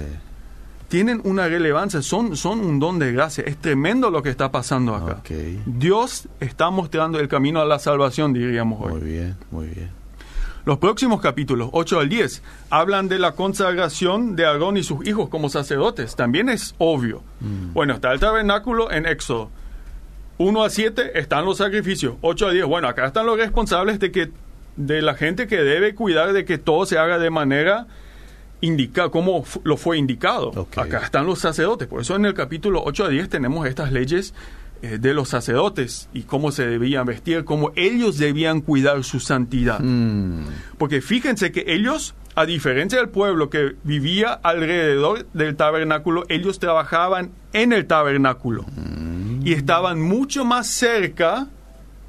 Tienen 0.88 1.22
una 1.24 1.48
relevancia, 1.48 2.02
son, 2.02 2.38
son 2.38 2.60
un 2.60 2.80
don 2.80 3.00
de 3.00 3.12
gracia. 3.12 3.44
Es 3.46 3.58
tremendo 3.58 4.10
lo 4.10 4.24
que 4.24 4.30
está 4.30 4.52
pasando 4.52 4.96
acá. 4.96 5.22
Dios 5.66 6.28
está 6.40 6.70
mostrando 6.70 7.20
el 7.20 7.28
camino 7.28 7.60
a 7.62 7.66
la 7.66 7.80
salvación, 7.80 8.34
diríamos 8.34 8.80
Muy 8.80 8.94
hoy. 8.94 9.02
bien, 9.02 9.36
muy 9.52 9.68
bien. 9.68 9.90
Los 10.66 10.80
próximos 10.80 11.22
capítulos, 11.22 11.70
8 11.72 12.00
al 12.02 12.10
10, 12.10 12.44
hablan 12.70 13.08
de 13.08 13.20
la 13.20 13.32
consagración 13.34 14.36
de 14.36 14.46
Aarón 14.46 14.76
y 14.76 14.84
sus 14.84 15.08
hijos 15.08 15.30
como 15.30 15.48
sacerdotes. 15.48 16.18
También 16.18 16.50
es 16.50 16.76
obvio. 16.78 17.24
Bueno, 17.74 17.94
está 17.94 18.12
el 18.12 18.20
tabernáculo 18.20 18.92
en 18.92 19.06
Éxodo. 19.06 19.50
1 20.40 20.64
a 20.64 20.70
7 20.70 21.20
están 21.20 21.46
los 21.46 21.58
sacrificios. 21.58 22.16
8 22.22 22.48
a 22.48 22.52
10, 22.52 22.66
bueno, 22.66 22.90
acá 22.90 23.06
están 23.08 23.26
los 23.26 23.38
responsables 23.38 24.00
de 24.00 24.12
que 24.12 24.30
de 24.76 25.02
la 25.02 25.16
gente 25.16 25.48
que 25.48 25.58
debe 25.58 25.96
cuidar 25.96 26.34
de 26.34 26.44
que 26.46 26.58
todo 26.58 26.86
se 26.86 26.98
haga 26.98 27.18
de 27.18 27.30
manera 27.30 27.88
indicada, 28.62 29.10
como 29.10 29.44
lo 29.64 29.78
fue 29.78 29.98
indicado. 29.98 30.68
Acá 30.76 31.00
están 31.04 31.26
los 31.26 31.40
sacerdotes. 31.40 31.88
Por 31.88 32.02
eso 32.02 32.16
en 32.16 32.26
el 32.26 32.34
capítulo 32.34 32.82
8 32.86 33.06
a 33.06 33.10
10 33.10 33.30
tenemos 33.30 33.68
estas 33.68 33.92
leyes 33.92 34.34
eh, 34.82 35.00
de 35.00 35.14
los 35.16 35.30
sacerdotes 35.30 36.08
y 36.14 36.24
cómo 36.24 36.52
se 36.52 36.68
debían 36.68 37.06
vestir, 37.06 37.46
cómo 37.46 37.72
ellos 37.76 38.20
debían 38.20 38.62
cuidar 38.62 39.04
su 39.04 39.20
santidad. 39.20 39.80
Mm. 39.80 40.46
Porque 40.78 41.02
fíjense 41.02 41.52
que 41.52 41.66
ellos, 41.68 42.14
a 42.36 42.46
diferencia 42.46 43.00
del 43.00 43.10
pueblo 43.10 43.50
que 43.50 43.76
vivía 43.84 44.34
alrededor 44.34 45.26
del 45.34 45.56
tabernáculo, 45.56 46.26
ellos 46.30 46.60
trabajaban 46.60 47.32
en 47.54 47.74
el 47.74 47.88
tabernáculo 47.88 48.66
y 49.44 49.54
estaban 49.54 50.00
mucho 50.00 50.46
más 50.46 50.68
cerca 50.68 51.48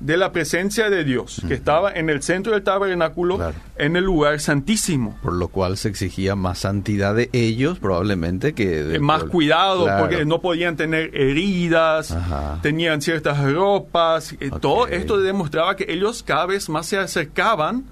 de 0.01 0.17
la 0.17 0.31
presencia 0.31 0.91
de 0.91 1.03
Dios, 1.03 1.43
que 1.49 1.55
estaba 1.55 1.91
en 1.93 2.09
el 2.09 2.23
centro 2.23 2.53
del 2.53 2.63
tabernáculo, 2.63 3.37
Claro. 3.37 3.55
en 3.77 3.97
el 3.97 4.05
lugar 4.05 4.39
santísimo. 4.39 5.19
Por 5.23 5.33
lo 5.33 5.49
cual 5.49 5.77
se 5.77 5.89
exigía 5.89 6.37
más 6.37 6.61
santidad 6.61 7.17
de 7.17 7.31
ellos, 7.33 7.81
probablemente, 7.81 8.53
que 8.53 8.85
de 8.85 8.97
Eh, 8.97 9.01
más 9.01 9.25
cuidado, 9.25 9.85
Claro. 9.85 10.07
porque 10.07 10.25
no 10.25 10.41
podían 10.41 10.77
tener 10.77 11.11
heridas, 11.17 12.13
Ajá. 12.13 12.61
tenían 12.63 13.03
ciertas 13.03 13.43
ropas. 13.53 14.35
eh. 14.39 14.51
Todo 14.61 14.87
esto 14.87 15.19
demostraba 15.19 15.75
que 15.75 15.87
ellos 15.89 16.23
cada 16.23 16.47
vez 16.47 16.69
más 16.69 16.87
se 16.87 16.97
acercaban 16.99 17.85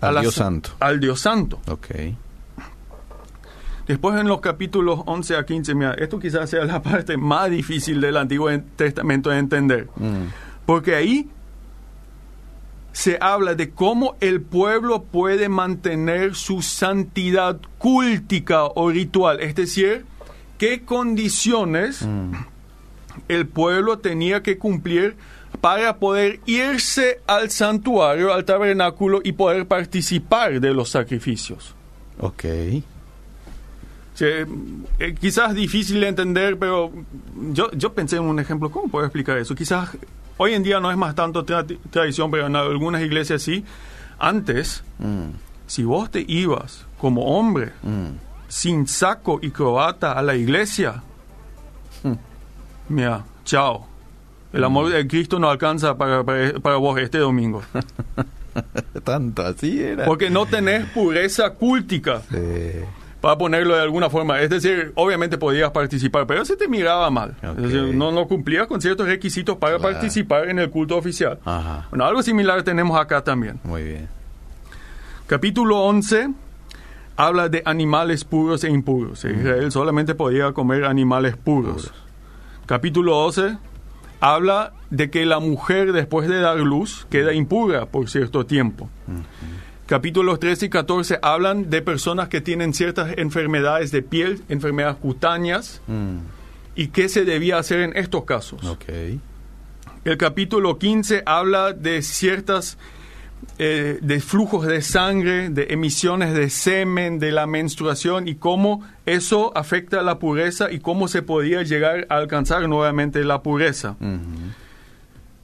Al 0.00 0.20
Dios 0.22 0.34
sa- 0.34 0.44
Santo. 0.44 0.70
Al 0.80 0.98
Dios 1.00 1.20
Santo. 1.20 1.60
Ok. 1.68 1.86
Después 3.86 4.18
en 4.18 4.28
los 4.28 4.40
capítulos 4.40 5.00
11 5.04 5.36
a 5.36 5.44
15, 5.44 5.74
mira, 5.74 5.92
esto 5.94 6.18
quizás 6.18 6.48
sea 6.48 6.64
la 6.64 6.82
parte 6.82 7.16
más 7.18 7.50
difícil 7.50 8.00
del 8.00 8.16
Antiguo 8.16 8.48
Testamento 8.76 9.28
de 9.30 9.38
entender. 9.38 9.88
Mm. 9.96 10.28
Porque 10.64 10.94
ahí 10.94 11.28
se 12.94 13.18
habla 13.20 13.56
de 13.56 13.70
cómo 13.70 14.16
el 14.20 14.40
pueblo 14.40 15.02
puede 15.02 15.48
mantener 15.48 16.36
su 16.36 16.62
santidad 16.62 17.60
cultica 17.76 18.66
o 18.66 18.88
ritual. 18.88 19.40
Es 19.40 19.56
decir, 19.56 20.06
qué 20.58 20.82
condiciones 20.82 22.06
el 23.26 23.48
pueblo 23.48 23.98
tenía 23.98 24.44
que 24.44 24.58
cumplir 24.58 25.16
para 25.60 25.96
poder 25.96 26.38
irse 26.46 27.20
al 27.26 27.50
santuario, 27.50 28.32
al 28.32 28.44
tabernáculo 28.44 29.20
y 29.24 29.32
poder 29.32 29.66
participar 29.66 30.60
de 30.60 30.72
los 30.72 30.90
sacrificios. 30.90 31.74
Ok. 32.20 32.44
Sí, 34.14 34.24
eh, 35.00 35.14
quizás 35.20 35.52
difícil 35.52 36.00
de 36.00 36.06
entender, 36.06 36.56
pero 36.60 36.92
yo, 37.50 37.72
yo 37.72 37.92
pensé 37.92 38.16
en 38.16 38.22
un 38.22 38.38
ejemplo. 38.38 38.70
¿Cómo 38.70 38.88
puedo 38.88 39.04
explicar 39.04 39.36
eso? 39.38 39.56
Quizás 39.56 39.96
hoy 40.36 40.54
en 40.54 40.62
día 40.62 40.80
no 40.80 40.90
es 40.90 40.96
más 40.96 41.14
tanto 41.14 41.44
tra- 41.46 41.78
tradición, 41.90 42.30
pero 42.30 42.46
en 42.46 42.56
algunas 42.56 43.02
iglesias 43.02 43.42
sí. 43.42 43.64
Antes, 44.18 44.82
Mm. 44.98 45.30
si 45.66 45.82
vos 45.84 46.10
te 46.10 46.24
ibas 46.26 46.86
como 46.98 47.38
hombre 47.38 47.72
Mm. 47.82 48.16
sin 48.48 48.86
saco 48.86 49.38
y 49.42 49.50
corbata 49.50 50.12
a 50.12 50.22
la 50.22 50.34
iglesia, 50.36 51.02
mira, 52.88 53.24
chao. 53.44 53.86
El 54.52 54.62
amor 54.62 54.90
de 54.90 55.06
Cristo 55.08 55.38
no 55.40 55.50
alcanza 55.50 55.96
para, 55.98 56.22
para, 56.22 56.52
para 56.60 56.76
vos 56.76 56.98
este 57.00 57.18
domingo. 57.18 57.62
Tanto 59.04 59.42
así 59.42 59.82
era. 59.82 60.04
Porque 60.04 60.30
no 60.30 60.46
tenés 60.46 60.86
pureza 60.90 61.50
cúltica. 61.50 62.22
Sí. 62.30 62.36
Para 63.24 63.38
ponerlo 63.38 63.74
de 63.74 63.80
alguna 63.80 64.10
forma. 64.10 64.38
Es 64.42 64.50
decir, 64.50 64.92
obviamente 64.96 65.38
podías 65.38 65.70
participar, 65.70 66.26
pero 66.26 66.44
se 66.44 66.56
te 66.56 66.68
miraba 66.68 67.08
mal. 67.08 67.30
Ok. 67.42 67.56
Es 67.56 67.62
decir, 67.62 67.94
no, 67.94 68.12
no 68.12 68.26
cumplías 68.28 68.66
con 68.66 68.82
ciertos 68.82 69.06
requisitos 69.06 69.56
para 69.56 69.78
Claro. 69.78 69.94
participar 69.94 70.50
en 70.50 70.58
el 70.58 70.68
culto 70.68 70.94
oficial. 70.98 71.38
Ajá. 71.42 71.86
Bueno, 71.88 72.04
algo 72.04 72.22
similar 72.22 72.62
tenemos 72.64 73.00
acá 73.00 73.24
también. 73.24 73.58
Muy 73.64 73.82
bien. 73.82 74.08
Capítulo 75.26 75.78
11 75.84 76.34
habla 77.16 77.48
de 77.48 77.62
animales 77.64 78.24
puros 78.24 78.62
e 78.62 78.68
impuros. 78.68 79.24
Israel 79.24 79.72
solamente 79.72 80.14
podía 80.14 80.52
comer 80.52 80.84
animales 80.84 81.34
puros. 81.34 81.86
Puros. 81.86 82.04
Capítulo 82.66 83.14
12 83.16 83.56
habla 84.20 84.74
de 84.90 85.08
que 85.08 85.24
la 85.24 85.38
mujer 85.40 85.94
después 85.94 86.28
de 86.28 86.40
dar 86.40 86.58
luz 86.58 87.06
queda 87.08 87.32
impura 87.32 87.86
por 87.86 88.10
cierto 88.10 88.44
tiempo. 88.44 88.90
Capítulos 89.86 90.40
13 90.40 90.66
y 90.66 90.68
14 90.70 91.18
hablan 91.20 91.68
de 91.68 91.82
personas 91.82 92.28
que 92.28 92.40
tienen 92.40 92.72
ciertas 92.72 93.12
enfermedades 93.18 93.90
de 93.90 94.02
piel, 94.02 94.42
enfermedades 94.48 94.96
cutáneas, 94.96 95.82
Mm. 95.86 96.18
y 96.74 96.88
qué 96.88 97.08
se 97.08 97.24
debía 97.24 97.58
hacer 97.58 97.80
en 97.80 97.96
estos 97.96 98.24
casos. 98.24 98.62
El 100.04 100.16
capítulo 100.18 100.78
15 100.78 101.22
habla 101.26 101.72
de 101.72 102.02
ciertas 102.02 102.78
eh, 103.58 103.98
de 104.00 104.20
flujos 104.20 104.66
de 104.66 104.80
sangre, 104.80 105.50
de 105.50 105.66
emisiones 105.70 106.32
de 106.32 106.48
semen, 106.48 107.18
de 107.18 107.30
la 107.30 107.46
menstruación 107.46 108.26
y 108.26 108.36
cómo 108.36 108.82
eso 109.04 109.52
afecta 109.56 110.02
la 110.02 110.18
pureza 110.18 110.72
y 110.72 110.78
cómo 110.80 111.08
se 111.08 111.20
podía 111.20 111.62
llegar 111.62 112.06
a 112.08 112.16
alcanzar 112.16 112.66
nuevamente 112.68 113.22
la 113.22 113.42
pureza. 113.42 113.96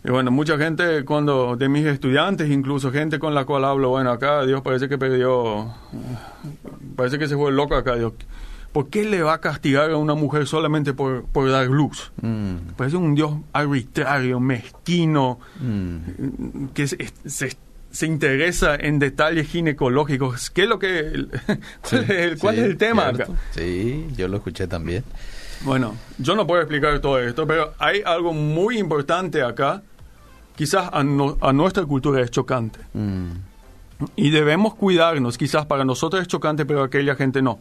Y 0.05 0.11
bueno, 0.11 0.31
mucha 0.31 0.57
gente 0.57 1.05
cuando 1.05 1.57
de 1.57 1.69
mis 1.69 1.85
estudiantes, 1.85 2.49
incluso 2.51 2.91
gente 2.91 3.19
con 3.19 3.35
la 3.35 3.45
cual 3.45 3.65
hablo, 3.67 3.91
bueno, 3.91 4.11
acá 4.11 4.45
Dios 4.47 4.63
parece 4.63 4.89
que 4.89 4.97
perdió, 4.97 5.75
parece 6.97 7.19
que 7.19 7.29
se 7.29 7.37
fue 7.37 7.53
loco 7.53 7.75
acá 7.77 7.97
Dios. 7.97 8.13
¿Por 8.73 8.89
qué 8.89 9.05
le 9.05 9.21
va 9.23 9.35
a 9.35 9.41
castigar 9.41 9.91
a 9.91 9.97
una 9.97 10.15
mujer 10.15 10.47
solamente 10.47 10.93
por, 10.95 11.25
por 11.25 11.51
dar 11.51 11.67
luz? 11.67 12.13
Mm. 12.23 12.55
Parece 12.77 12.97
un 12.97 13.15
Dios 13.15 13.33
arbitrario, 13.53 14.39
mezquino, 14.41 15.39
Mm. 15.61 16.67
que 16.73 16.87
se, 16.87 16.97
se- 17.27 17.57
se 17.91 18.07
interesa 18.07 18.77
en 18.77 19.01
detalles 19.01 19.49
ginecológicos. 19.49 20.51
¿Qué 20.51 20.63
es 20.63 20.69
lo 20.69 20.79
que... 20.79 21.27
¿Cuál, 21.91 22.05
es, 22.05 22.11
el, 22.11 22.39
cuál 22.39 22.55
Sí, 22.55 22.61
es 22.61 22.67
el 22.69 22.77
tema 22.77 23.09
acá? 23.09 23.27
Sí, 23.51 24.07
yo 24.17 24.29
lo 24.29 24.37
escuché 24.37 24.69
también. 24.69 25.03
Bueno, 25.63 25.95
yo 26.19 26.37
no 26.37 26.47
puedo 26.47 26.63
explicar 26.63 27.01
todo 27.01 27.19
esto, 27.19 27.47
pero 27.49 27.75
hay 27.79 28.01
algo 28.07 28.33
muy 28.33 28.79
importante 28.79 29.43
acá 29.43 29.83
quizás 30.57 30.89
a, 30.93 31.03
no- 31.03 31.37
a 31.41 31.53
nuestra 31.53 31.85
cultura 31.85 32.21
es 32.23 32.31
chocante. 32.31 32.81
Mm, 32.95 33.31
Y 34.17 34.31
debemos 34.31 34.75
cuidarnos, 34.75 35.37
quizás 35.37 35.67
para 35.67 35.85
nosotros 35.85 36.23
es 36.23 36.29
chocante, 36.29 36.65
pero 36.65 36.83
aquella 36.83 37.15
gente 37.17 37.43
no. 37.43 37.59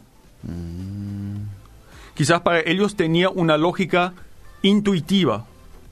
Quizás 2.14 2.40
para 2.40 2.60
ellos 2.60 2.96
tenía 2.96 3.28
una 3.30 3.56
lógica 3.56 4.12
intuitiva. 4.62 5.46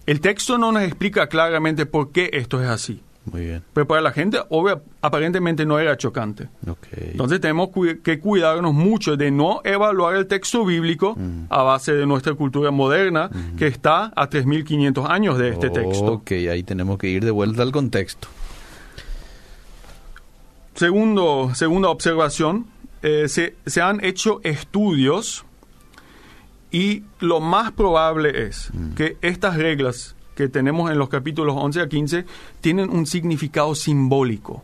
El 0.06 0.20
texto 0.20 0.58
no 0.58 0.72
nos 0.72 0.82
explica 0.82 1.26
claramente 1.28 1.86
por 1.86 2.12
qué 2.12 2.30
esto 2.32 2.62
es 2.62 2.68
así. 2.68 3.02
Muy 3.32 3.40
bien. 3.46 3.62
Pero 3.72 3.86
para 3.86 4.00
la 4.00 4.10
gente, 4.12 4.38
obvio, 4.50 4.82
aparentemente 5.02 5.64
no 5.66 5.78
era 5.78 5.96
chocante. 5.96 6.48
Entonces 7.12 7.40
tenemos 7.40 7.68
cu- 7.70 8.00
que 8.02 8.18
cuidarnos 8.18 8.74
mucho 8.74 9.16
de 9.16 9.30
no 9.30 9.60
evaluar 9.64 10.16
el 10.16 10.26
texto 10.26 10.64
bíblico 10.64 11.16
a 11.50 11.62
base 11.62 11.94
de 11.94 12.06
nuestra 12.06 12.34
cultura 12.34 12.70
moderna, 12.70 13.30
que 13.56 13.66
está 13.66 14.12
a 14.16 14.28
3.500 14.30 15.06
años 15.08 15.38
de 15.38 15.50
este 15.50 15.70
texto. 15.70 16.04
Ok, 16.12 16.30
ahí 16.50 16.62
tenemos 16.62 16.98
que 16.98 17.08
ir 17.08 17.24
de 17.24 17.30
vuelta 17.30 17.62
al 17.62 17.72
contexto. 17.72 18.28
Segundo, 20.74 21.50
segunda 21.54 21.88
observación, 21.88 22.66
eh, 23.02 23.24
se, 23.28 23.56
se 23.66 23.80
han 23.80 24.04
hecho 24.04 24.40
estudios 24.44 25.44
y 26.70 27.02
lo 27.20 27.40
más 27.40 27.72
probable 27.72 28.46
es 28.46 28.70
que 28.94 29.16
estas 29.22 29.56
reglas 29.56 30.14
que 30.38 30.48
tenemos 30.48 30.88
en 30.92 30.98
los 30.98 31.08
capítulos 31.08 31.56
11 31.58 31.80
a 31.80 31.88
15 31.88 32.24
tienen 32.60 32.90
un 32.90 33.08
significado 33.08 33.74
simbólico. 33.74 34.62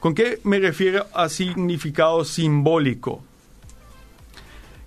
¿Con 0.00 0.12
qué 0.12 0.40
me 0.42 0.58
refiero 0.58 1.06
a 1.14 1.28
significado 1.28 2.24
simbólico? 2.24 3.22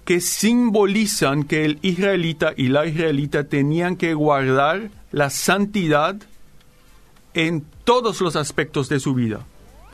Que 0.04 0.20
simbolizan 0.20 1.46
que 1.46 1.64
el 1.64 1.80
israelita 1.82 2.52
y 2.58 2.68
la 2.68 2.86
israelita 2.86 3.46
tenían 3.46 3.96
que 3.96 4.16
guardar 4.16 4.90
la 5.14 5.30
santidad 5.30 6.18
en 7.34 7.64
todos 7.86 8.20
los 8.20 8.36
aspectos 8.36 8.90
de 8.90 9.00
su 9.00 9.14
vida. 9.14 9.46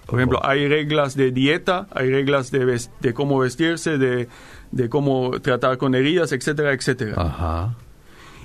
Por 0.08 0.18
ejemplo, 0.18 0.44
hay 0.44 0.68
reglas 0.68 1.16
de 1.16 1.30
dieta, 1.30 1.86
hay 1.92 2.10
reglas 2.10 2.50
de 2.50 3.14
cómo 3.14 3.38
vestirse, 3.38 4.00
de, 4.00 4.28
de 4.72 4.90
cómo 4.90 5.40
tratar 5.42 5.78
con 5.78 5.94
heridas, 5.94 6.32
etcétera, 6.32 6.74
etcétera. 6.74 7.14
Ajá. 7.22 7.76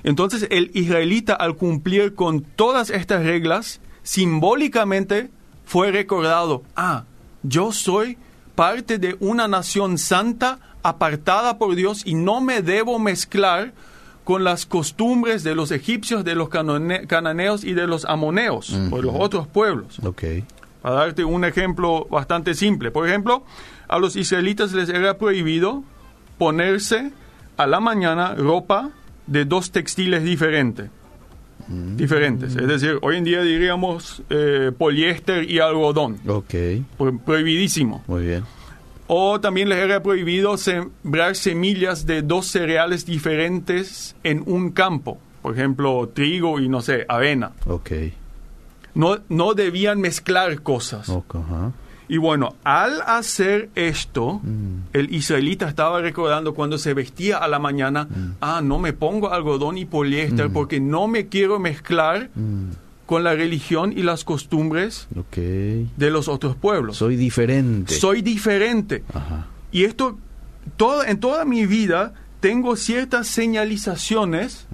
Entonces, 0.05 0.47
el 0.51 0.69
israelita, 0.75 1.33
al 1.33 1.55
cumplir 1.55 2.13
con 2.13 2.41
todas 2.41 2.91
estas 2.91 3.23
reglas, 3.23 3.81
simbólicamente 4.03 5.31
fue 5.65 5.91
recordado, 5.91 6.61
ah, 6.75 7.05
yo 7.41 7.71
soy 7.71 8.19
parte 8.53 8.99
de 8.99 9.17
una 9.19 9.47
nación 9.47 9.97
santa, 9.97 10.59
apartada 10.83 11.57
por 11.57 11.73
Dios, 11.73 12.03
y 12.05 12.13
no 12.13 12.39
me 12.39 12.61
debo 12.61 12.99
mezclar 12.99 13.73
con 14.23 14.43
las 14.43 14.67
costumbres 14.67 15.43
de 15.43 15.55
los 15.55 15.71
egipcios, 15.71 16.23
de 16.23 16.35
los 16.35 16.49
cananeos 16.49 17.63
y 17.63 17.73
de 17.73 17.87
los 17.87 18.05
amoneos, 18.05 18.71
o 18.91 18.97
de 18.97 19.01
los 19.01 19.15
otros 19.17 19.47
pueblos. 19.47 19.97
Ok. 20.03 20.23
Para 20.83 20.97
darte 20.97 21.23
un 21.23 21.45
ejemplo 21.45 22.05
bastante 22.11 22.53
simple. 22.53 22.91
Por 22.91 23.09
ejemplo, 23.09 23.43
a 23.87 23.97
los 23.97 24.15
israelitas 24.15 24.71
les 24.71 24.89
era 24.89 25.17
prohibido 25.17 25.83
ponerse 26.37 27.11
a 27.57 27.65
la 27.65 27.79
mañana 27.79 28.35
ropa 28.35 28.91
de 29.27 29.45
dos 29.45 29.71
textiles 29.71 30.23
diferentes. 30.23 30.89
Diferentes. 31.67 32.55
Es 32.55 32.67
decir, 32.67 32.99
hoy 33.01 33.17
en 33.17 33.23
día 33.23 33.41
diríamos 33.41 34.21
eh, 34.29 34.71
poliéster 34.77 35.49
y 35.49 35.59
algodón. 35.59 36.19
Ok. 36.27 36.53
Pro- 36.97 37.17
prohibidísimo. 37.17 38.03
Muy 38.07 38.23
bien. 38.25 38.43
O 39.07 39.39
también 39.39 39.69
les 39.69 39.79
era 39.79 40.03
prohibido 40.03 40.57
sembrar 40.57 41.35
semillas 41.35 42.05
de 42.05 42.21
dos 42.21 42.47
cereales 42.47 43.05
diferentes 43.05 44.15
en 44.23 44.43
un 44.45 44.71
campo. 44.71 45.17
Por 45.41 45.53
ejemplo, 45.53 46.07
trigo 46.13 46.59
y 46.59 46.69
no 46.69 46.81
sé, 46.81 47.05
avena. 47.07 47.51
Ok. 47.67 47.91
No, 48.93 49.19
no 49.29 49.53
debían 49.53 49.99
mezclar 50.01 50.61
cosas. 50.61 51.09
Ok, 51.09 51.35
ajá. 51.35 51.71
Y 52.07 52.17
bueno, 52.17 52.55
al 52.63 53.01
hacer 53.05 53.69
esto, 53.75 54.41
el 54.93 55.13
israelita 55.13 55.67
estaba 55.67 56.01
recordando 56.01 56.53
cuando 56.53 56.77
se 56.77 56.93
vestía 56.93 57.37
a 57.37 57.47
la 57.47 57.59
mañana, 57.59 58.07
ah, 58.41 58.61
no 58.63 58.79
me 58.79 58.93
pongo 58.93 59.31
algodón 59.31 59.77
y 59.77 59.85
poliéster 59.85 60.49
porque 60.51 60.79
no 60.79 61.07
me 61.07 61.27
quiero 61.27 61.59
mezclar 61.59 62.29
con 63.05 63.23
la 63.23 63.33
religión 63.33 63.93
y 63.95 64.03
las 64.03 64.23
costumbres 64.23 65.07
de 65.35 66.09
los 66.11 66.27
otros 66.27 66.55
pueblos. 66.55 66.97
Soy 66.97 67.15
diferente. 67.15 67.93
Soy 67.95 68.21
diferente. 68.21 69.03
Ajá. 69.13 69.47
Y 69.71 69.83
esto, 69.83 70.17
todo, 70.77 71.03
en 71.03 71.19
toda 71.19 71.43
mi 71.43 71.65
vida, 71.65 72.13
tengo 72.39 72.75
ciertas 72.75 73.27
señalizaciones, 73.27 74.67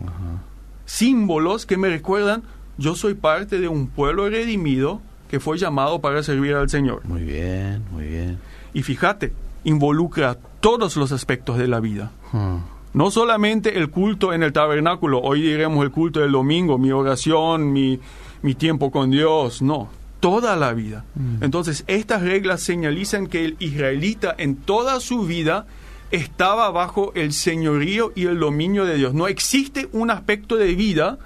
símbolos 0.86 1.66
que 1.66 1.78
me 1.78 1.90
recuerdan, 1.90 2.44
yo 2.78 2.96
soy 2.96 3.14
parte 3.14 3.60
de 3.60 3.68
un 3.68 3.88
pueblo 3.88 4.30
redimido 4.30 5.02
que 5.32 5.40
fue 5.40 5.58
llamado 5.58 6.00
para 6.02 6.22
servir 6.24 6.56
al 6.56 6.70
Señor. 6.70 7.06
Muy 7.06 7.22
bien, 7.24 7.84
muy 7.90 8.04
bien. 8.04 8.38
Y 8.74 8.84
fíjate, 8.84 9.32
involucra 9.64 10.38
todos 10.60 10.98
los 10.98 11.14
aspectos 11.14 11.58
de 11.58 11.70
la 11.70 11.80
vida. 11.80 12.12
Ah, 12.34 12.60
No 12.94 13.12
solamente 13.12 13.78
el 13.78 13.90
culto 13.90 14.34
en 14.34 14.44
el 14.44 14.52
tabernáculo, 14.52 15.22
hoy 15.22 15.42
diremos 15.42 15.86
el 15.86 15.92
culto 15.92 16.20
del 16.20 16.34
domingo, 16.34 16.78
mi 16.78 16.92
oración, 16.92 17.72
mi, 17.72 17.98
mi 18.42 18.56
tiempo 18.56 18.92
con 18.92 19.10
Dios, 19.10 19.62
no, 19.62 19.88
toda 20.20 20.58
la 20.58 20.74
vida. 20.74 21.06
Entonces, 21.40 21.86
estas 21.88 22.24
reglas 22.24 22.62
señalizan 22.62 23.28
que 23.28 23.46
el 23.46 23.56
israelita 23.60 24.36
en 24.38 24.58
toda 24.58 25.00
su 25.00 25.24
vida 25.26 25.66
estaba 26.12 26.70
bajo 26.72 27.14
el 27.16 27.32
señorío 27.32 28.12
y 28.16 28.26
el 28.26 28.38
dominio 28.38 28.84
de 28.84 28.96
Dios. 28.98 29.14
No 29.14 29.30
existe 29.30 29.88
un 29.94 30.12
aspecto 30.12 30.58
de 30.58 30.76
vida 30.76 31.20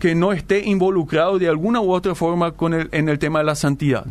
que 0.00 0.14
no 0.14 0.32
esté 0.32 0.64
involucrado 0.66 1.38
de 1.38 1.48
alguna 1.48 1.80
u 1.80 1.92
otra 1.92 2.14
forma 2.14 2.52
con 2.52 2.74
el, 2.74 2.88
en 2.92 3.08
el 3.08 3.18
tema 3.18 3.40
de 3.40 3.44
la 3.46 3.54
santidad. 3.54 4.04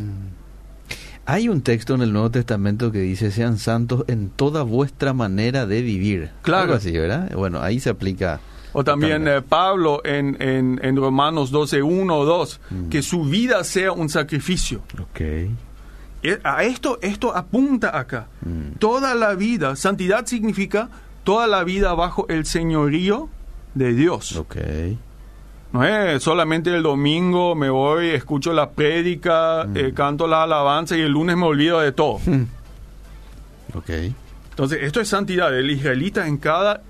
Hay 1.28 1.50
un 1.50 1.62
texto 1.62 1.96
en 1.96 2.02
el 2.02 2.14
Nuevo 2.14 2.30
Testamento 2.30 2.92
que 2.92 3.00
dice, 3.00 3.32
sean 3.32 3.58
santos 3.58 4.06
en 4.08 4.30
toda 4.30 4.62
vuestra 4.62 5.14
manera 5.14 5.66
de 5.66 5.82
vivir. 5.82 6.30
Claro. 6.44 6.64
Algo 6.64 6.76
así, 6.76 6.92
¿verdad? 6.92 7.32
Bueno, 7.34 7.62
ahí 7.62 7.80
se 7.80 7.90
aplica. 7.90 8.40
O 8.74 8.84
también 8.84 9.28
eh, 9.28 9.42
Pablo 9.42 10.02
en, 10.06 10.38
en, 10.40 10.80
en 10.84 10.96
Romanos 10.98 11.50
12, 11.50 11.82
1 11.82 12.16
o 12.16 12.26
2, 12.26 12.60
que 12.92 13.02
su 13.02 13.24
vida 13.24 13.64
sea 13.64 13.92
un 13.92 14.10
sacrificio. 14.10 14.82
Ok. 15.02 15.22
Eh, 15.22 16.40
A 16.44 16.64
esto, 16.64 17.00
esto 17.02 17.36
apunta 17.36 17.98
acá. 17.98 18.28
Toda 18.78 19.16
la 19.16 19.34
vida, 19.34 19.76
santidad 19.76 20.26
significa 20.28 20.90
toda 21.24 21.48
la 21.48 21.64
vida 21.64 21.94
bajo 21.96 22.28
el 22.28 22.46
señorío 22.46 23.30
de 23.74 23.94
Dios. 23.94 24.36
Ok. 24.36 24.58
No 25.76 25.84
es 25.84 26.24
solamente 26.24 26.74
el 26.74 26.84
domingo 26.84 27.54
me 27.54 27.70
voy, 27.70 28.12
escucho 28.12 28.54
la 28.54 28.70
prédica, 28.70 29.68
eh, 29.76 29.92
canto 29.94 30.26
la 30.26 30.44
alabanza 30.44 30.96
y 30.96 31.02
el 31.02 31.12
lunes 31.12 31.36
me 31.36 31.44
olvido 31.44 31.82
de 31.82 31.92
todo. 31.92 32.22
Ok. 33.74 33.90
Entonces, 34.52 34.84
esto 34.84 35.02
es 35.02 35.10
santidad. 35.10 35.54
El 35.54 35.70
israelita 35.70 36.28
en 36.28 36.38
cada 36.38 36.82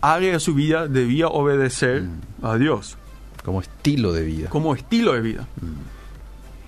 área 0.00 0.32
de 0.32 0.40
su 0.40 0.54
vida 0.54 0.88
debía 0.88 1.28
obedecer 1.28 2.04
a 2.40 2.56
Dios. 2.56 2.96
Como 3.44 3.60
estilo 3.60 4.14
de 4.14 4.22
vida. 4.22 4.48
como 4.48 4.74
estilo 4.74 5.12
de 5.12 5.20
vida. 5.20 5.46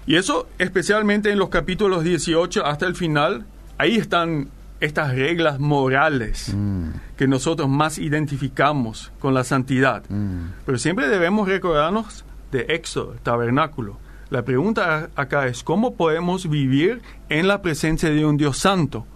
Y 0.06 0.16
eso 0.16 0.46
especialmente 0.58 1.30
en 1.30 1.38
los 1.38 1.48
capítulos 1.48 2.04
18 2.04 2.66
hasta 2.66 2.84
el 2.84 2.96
final, 2.96 3.46
ahí 3.78 3.96
están 3.96 4.50
estas 4.80 5.14
reglas 5.14 5.58
morales 5.60 6.52
Mm, 6.54 6.88
que 7.16 7.26
nosotros 7.26 7.68
más 7.68 7.98
identificamos 7.98 9.12
con 9.20 9.32
la 9.34 9.44
santidad. 9.44 10.02
mm. 10.08 10.52
Pero 10.66 10.78
siempre 10.78 11.08
debemos 11.08 11.48
recordarnos 11.48 12.24
de 12.52 12.66
Éxodo, 12.68 13.14
tabernáculo. 13.22 13.98
La 14.30 14.42
pregunta 14.42 15.10
acá 15.16 15.46
es, 15.46 15.62
¿cómo 15.62 15.94
podemos 15.94 16.48
vivir 16.48 17.02
en 17.28 17.46
la 17.46 17.62
presencia 17.62 18.10
de 18.10 18.24
un 18.24 18.36
Dios 18.36 18.58
santo? 18.58 19.06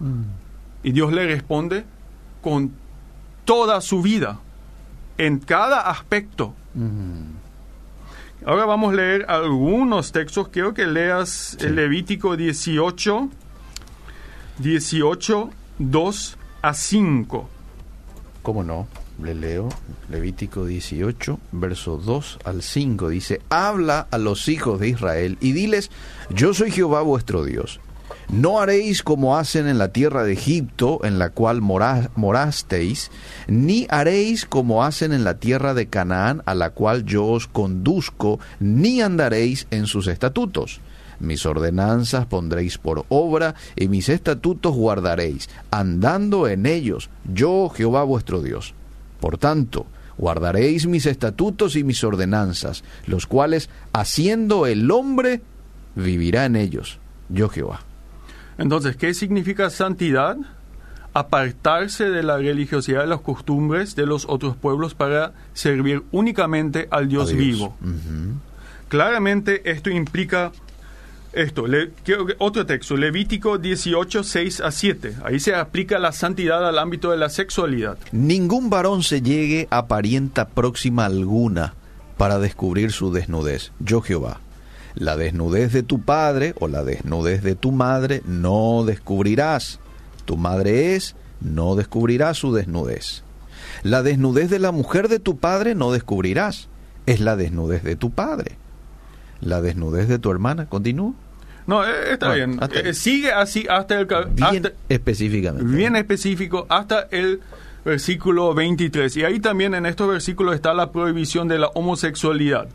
Y 0.83 0.93
Dios 0.93 1.13
le 1.13 1.27
responde 1.27 1.85
con 2.41 2.73
toda 3.45 3.81
su 3.81 4.01
vida, 4.03 4.39
en 5.17 5.39
cada 5.39 5.91
aspecto. 5.91 6.55
Ahora 8.47 8.65
vamos 8.67 8.93
a 8.93 8.97
leer 8.97 9.27
algunos 9.29 10.13
textos. 10.13 10.49
Quiero 10.49 10.73
que 10.73 10.87
leas 10.87 11.57
el 11.61 11.75
Levítico 11.75 12.37
18, 12.37 13.29
18, 14.59 15.51
2 15.79 16.37
a 16.63 16.75
5. 16.75 17.49
¿Cómo 18.43 18.65
no? 18.65 18.87
Le 19.23 19.35
leo 19.35 19.69
Levítico 20.11 20.65
18, 20.65 21.39
verso 21.53 21.97
2 21.97 22.39
al 22.45 22.63
5. 22.63 23.09
Dice, 23.09 23.41
habla 23.51 24.07
a 24.11 24.19
los 24.19 24.49
hijos 24.49 24.81
de 24.81 24.89
Israel 24.89 25.39
y 25.41 25.53
diles, 25.53 25.91
yo 26.31 26.55
soy 26.55 26.71
Jehová 26.71 27.03
vuestro 27.03 27.45
Dios. 27.45 27.81
No 28.31 28.61
haréis 28.61 29.03
como 29.03 29.39
hacen 29.39 29.67
en 29.69 29.79
la 29.79 29.89
tierra 29.89 30.23
de 30.23 30.35
Egipto, 30.35 31.01
en 31.03 31.19
la 31.19 31.31
cual 31.31 31.63
mora- 31.63 32.11
morasteis, 32.15 33.11
ni 33.47 33.87
haréis 33.91 34.45
como 34.45 34.85
hacen 34.85 35.13
en 35.13 35.25
la 35.25 35.39
tierra 35.39 35.73
de 35.73 35.87
Canaán, 35.87 36.43
a 36.45 36.55
la 36.55 36.71
cual 36.71 37.05
yo 37.05 37.25
os 37.27 37.47
conduzco, 37.47 38.39
ni 38.61 39.01
andaréis 39.01 39.67
en 39.71 39.87
sus 39.87 40.09
estatutos. 40.09 40.81
Mis 41.21 41.45
ordenanzas 41.47 42.27
pondréis 42.27 42.79
por 42.79 43.05
obra, 43.09 43.55
y 43.77 43.89
mis 43.89 44.09
estatutos 44.09 44.75
guardaréis, 44.75 45.49
andando 45.71 46.49
en 46.49 46.67
ellos, 46.67 47.11
yo 47.33 47.69
Jehová 47.69 48.05
vuestro 48.05 48.43
Dios. 48.43 48.75
Por 49.21 49.39
tanto, 49.39 49.87
Guardaréis 50.19 50.87
mis 50.87 51.07
estatutos 51.07 51.77
y 51.77 51.85
mis 51.85 52.03
ordenanzas, 52.03 52.83
los 53.07 53.27
cuales, 53.27 53.71
haciendo 53.93 54.67
el 54.67 54.91
hombre, 54.91 55.41
vivirá 55.95 56.45
en 56.45 56.57
ellos. 56.57 56.99
Yo 57.29 57.49
Jehová. 57.49 57.83
Entonces, 58.59 58.97
¿qué 58.97 59.15
significa 59.15 59.71
santidad? 59.71 60.37
Apartarse 61.15 62.11
de 62.11 62.25
la 62.25 62.37
religiosidad 62.37 63.05
y 63.05 63.09
las 63.09 63.21
costumbres 63.21 63.95
de 63.95 64.07
los 64.07 64.27
otros 64.29 64.57
pueblos 64.57 64.95
para 64.95 65.33
servir 65.53 66.03
únicamente 66.11 66.89
al 66.91 67.09
Dios. 67.09 67.33
vivo. 67.33 67.77
Claramente 68.89 69.71
esto 69.71 69.89
implica 69.89 70.51
esto. 71.33 71.67
Le- 71.67 71.91
otro 72.39 72.67
texto, 72.67 72.97
Levítico 72.97 73.59
18, 73.59 74.25
6 74.25 74.61
a 74.61 74.71
7. 74.71 75.17
Ahí 75.25 75.41
se 75.41 75.55
aplica 75.55 75.99
la 75.99 76.13
santidad 76.13 76.67
al 76.67 76.79
ámbito 76.79 77.11
de 77.11 77.17
la 77.19 77.29
sexualidad. 77.29 77.99
Ningún 78.13 78.71
varón 78.71 79.03
se 79.03 79.23
llegue 79.23 79.69
a 79.71 79.87
parienta 79.87 80.49
próxima 80.49 81.05
alguna 81.07 81.75
para 82.17 82.39
descubrir 82.39 82.93
su 82.93 83.13
desnudez. 83.13 83.73
Yo 83.81 84.01
Jehová. 84.01 84.41
La 84.95 85.17
desnudez 85.17 85.73
de 85.73 85.83
tu 85.85 86.01
padre 86.01 86.55
o 86.59 86.67
la 86.67 86.83
desnudez 86.83 87.43
de 87.43 87.55
tu 87.55 87.71
madre 87.71 88.23
no 88.27 88.83
descubrirás. 88.85 89.79
Tu 90.25 90.37
madre 90.37 90.97
es, 90.97 91.15
no 91.41 91.77
descubrirás 91.77 92.37
su 92.39 92.53
desnudez. 92.53 93.23
La 93.83 94.03
desnudez 94.03 94.51
de 94.51 94.59
la 94.59 94.73
mujer 94.73 95.09
de 95.09 95.21
tu 95.21 95.37
padre 95.39 95.75
no 95.77 95.93
descubrirás. 95.93 96.69
Es 97.07 97.21
la 97.21 97.37
desnudez 97.37 97.85
de 97.85 97.95
tu 97.97 98.11
padre. 98.11 98.57
La 99.41 99.61
desnudez 99.61 100.09
de 100.09 100.19
tu 100.19 100.31
hermana, 100.31 100.67
continúa. 100.67 101.13
No, 101.67 101.85
eh, 101.85 102.13
está 102.13 102.29
Bueno, 102.29 102.47
bien. 102.47 102.63
hasta. 102.63 102.81
Eh, 102.81 102.95
sigue 102.95 103.31
así 103.33 103.67
hasta 103.69 103.99
el... 104.01 104.07
Bien 104.07 104.67
hasta- 104.67 104.73
específicamente. 104.89 105.65
bien 105.77 105.97
específico 105.97 106.67
hasta 106.71 107.09
el 107.11 107.41
versículo 107.85 108.55
23. 108.55 109.17
Y 109.19 109.25
ahí 109.25 109.39
también 109.41 109.75
en 109.75 109.87
estos 109.87 110.09
versículos 110.09 110.55
está 110.55 110.73
la 110.75 110.91
prohibición 110.93 111.47
de 111.49 111.59
la 111.59 111.69
homosexualidad. 111.69 112.69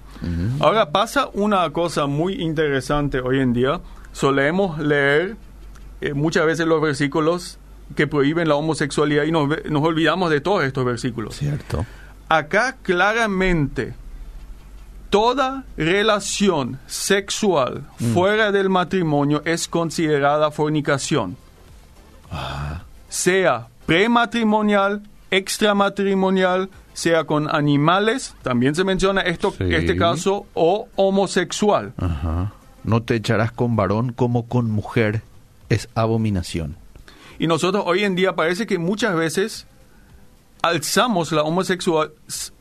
Ahora 0.62 0.92
pasa 0.92 1.30
una 1.34 1.70
cosa 1.72 2.06
muy 2.08 2.36
interesante 2.42 3.20
hoy 3.20 3.40
en 3.40 3.52
día. 3.54 3.82
Solemos 4.14 4.80
leer 4.80 5.36
eh, 6.02 6.14
muchas 6.14 6.46
veces 6.46 6.66
los 6.66 6.82
versículos 6.82 7.58
que 7.96 8.08
prohíben 8.08 8.48
la 8.48 8.56
homosexualidad 8.56 9.24
y 9.26 9.32
nos, 9.32 9.50
nos 9.70 9.84
olvidamos 9.84 10.30
de 10.32 10.40
todos 10.40 10.64
estos 10.64 10.86
versículos. 10.86 11.36
Cierto. 11.36 11.86
Acá 12.30 12.78
claramente 12.82 13.94
toda 15.14 15.64
relación 15.78 16.80
sexual 16.88 17.84
fuera 18.16 18.52
del 18.52 18.68
matrimonio 18.72 19.44
es 19.46 19.68
considerada 19.68 20.50
fornicación. 20.50 21.38
Sea 23.10 23.68
prematrimonial, 23.86 25.04
extramatrimonial, 25.30 26.72
sea 26.94 27.26
con 27.26 27.48
animales, 27.54 28.34
también 28.42 28.74
se 28.74 28.84
menciona 28.84 29.22
esto, 29.22 29.52
Sí. 29.56 29.66
este 29.76 29.96
caso, 29.96 30.48
o 30.56 30.88
homosexual. 30.96 31.94
Ajá. 31.98 32.52
No 32.84 33.04
te 33.04 33.14
echarás 33.14 33.52
con 33.52 33.76
varón 33.76 34.14
como 34.14 34.48
con 34.48 34.72
mujer. 34.72 35.22
Es 35.70 35.90
abominación. 35.94 36.76
Y 37.38 37.46
nosotros 37.46 37.84
hoy 37.86 38.04
en 38.04 38.16
día 38.16 38.36
parece 38.36 38.66
que 38.66 38.80
muchas 38.80 39.16
veces 39.16 39.68
alzamos 40.64 41.32
la 41.32 41.44
homosexual- 41.44 42.12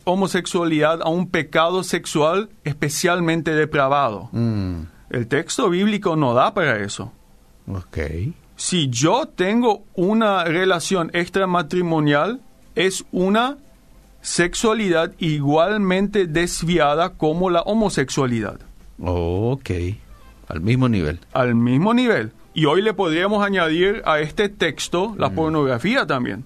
homosexualidad 0.04 1.00
a 1.02 1.08
un 1.08 1.28
pecado 1.30 1.82
sexual 1.84 2.50
especialmente 2.64 3.52
depravado. 3.54 4.28
Mm, 4.32 4.82
El 5.10 5.26
texto 5.28 5.70
bíblico 5.70 6.16
no 6.16 6.34
da 6.34 6.52
para 6.52 6.78
eso. 6.84 7.12
ok. 7.66 7.98
Si 8.56 8.88
yo 8.90 9.26
tengo 9.26 9.84
una 9.94 10.44
relación 10.44 11.10
extramatrimonial, 11.14 12.40
es 12.74 13.04
una 13.12 13.56
sexualidad 14.20 15.12
igualmente 15.18 16.26
desviada 16.26 17.10
como 17.10 17.50
la 17.50 17.62
homosexualidad, 17.62 18.60
Ok. 19.00 19.70
Al 20.48 20.60
mismo 20.60 20.88
nivel. 20.88 21.18
al 21.32 21.54
mismo 21.54 21.92
nivel. 21.94 22.32
Y 22.54 22.66
hoy 22.66 22.82
le 22.82 22.92
podríamos 22.94 23.44
añadir 23.44 24.02
a 24.04 24.20
este 24.20 24.48
texto 24.48 25.14
la 25.18 25.30
pornografía 25.30 26.06
también. 26.06 26.44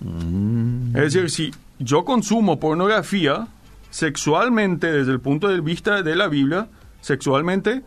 Mm, 0.00 0.96
Es 0.96 1.12
decir, 1.14 1.30
si 1.30 1.50
yo 1.78 2.04
consumo 2.04 2.58
pornografía 2.58 3.46
sexualmente 3.90 4.90
desde 4.90 5.12
el 5.12 5.20
punto 5.20 5.48
de 5.48 5.60
vista 5.60 6.02
de 6.02 6.16
la 6.16 6.28
Biblia, 6.28 6.68
sexualmente, 7.00 7.82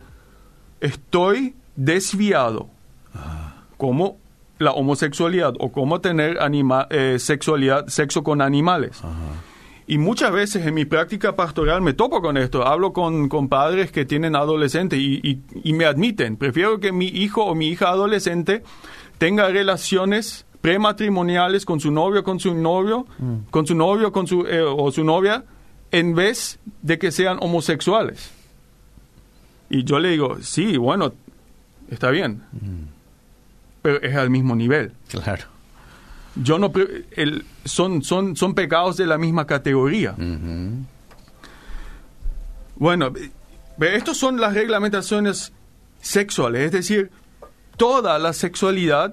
estoy 0.80 1.54
desviado 1.76 2.68
como 3.76 4.16
la 4.58 4.70
homosexualidad 4.72 5.54
o 5.58 5.72
como 5.72 6.00
tener 6.00 6.38
anima- 6.40 6.86
eh, 6.90 7.16
sexualidad, 7.18 7.86
sexo 7.88 8.22
con 8.22 8.40
animales. 8.40 9.00
Y 9.86 9.98
muchas 9.98 10.32
veces 10.32 10.64
en 10.66 10.74
mi 10.74 10.84
práctica 10.86 11.36
pastoral 11.36 11.82
me 11.82 11.92
topo 11.92 12.22
con 12.22 12.36
esto. 12.38 12.66
Hablo 12.66 12.92
con, 12.92 13.28
con 13.28 13.48
padres 13.48 13.90
que 13.92 14.04
tienen 14.06 14.34
adolescentes 14.34 14.98
y, 14.98 15.20
y- 15.22 15.40
y 15.62 15.72
me 15.74 15.84
admiten. 15.84 16.36
Prefiero 16.36 16.80
que 16.80 16.90
mi 16.92 17.06
hijo 17.08 17.44
o 17.44 17.54
mi 17.54 17.68
hija 17.68 17.88
adolescente 17.90 18.62
tenga 19.18 19.48
relaciones 19.48 20.43
prematrimoniales 20.64 21.66
con 21.66 21.78
su 21.78 21.90
novio, 21.90 22.24
con 22.24 22.40
su 22.40 22.54
novio, 22.54 23.06
con 23.50 23.66
su 23.66 23.74
novio, 23.74 24.10
con 24.12 24.26
su 24.26 24.46
eh, 24.46 24.62
o 24.62 24.90
su 24.90 25.04
novia, 25.04 25.44
en 25.90 26.14
vez 26.14 26.58
de 26.80 26.98
que 26.98 27.12
sean 27.12 27.36
homosexuales. 27.42 28.30
Y 29.68 29.84
yo 29.84 29.98
le 29.98 30.08
digo, 30.08 30.38
sí, 30.40 30.78
bueno, 30.78 31.12
está 31.90 32.08
bien, 32.08 32.42
pero 33.82 34.00
es 34.00 34.16
al 34.16 34.30
mismo 34.30 34.56
nivel. 34.56 34.92
claro. 35.10 35.44
Yo 36.34 36.58
no 36.58 36.72
el, 37.10 37.44
son, 37.66 38.02
son, 38.02 38.34
son 38.34 38.54
pecados 38.54 38.96
de 38.96 39.06
la 39.06 39.18
misma 39.18 39.46
categoría. 39.46 40.14
Bueno, 42.76 43.12
estas 43.78 44.16
son 44.16 44.40
las 44.40 44.54
reglamentaciones 44.54 45.52
sexuales, 46.00 46.62
es 46.62 46.72
decir, 46.72 47.10
toda 47.76 48.18
la 48.18 48.32
sexualidad 48.32 49.12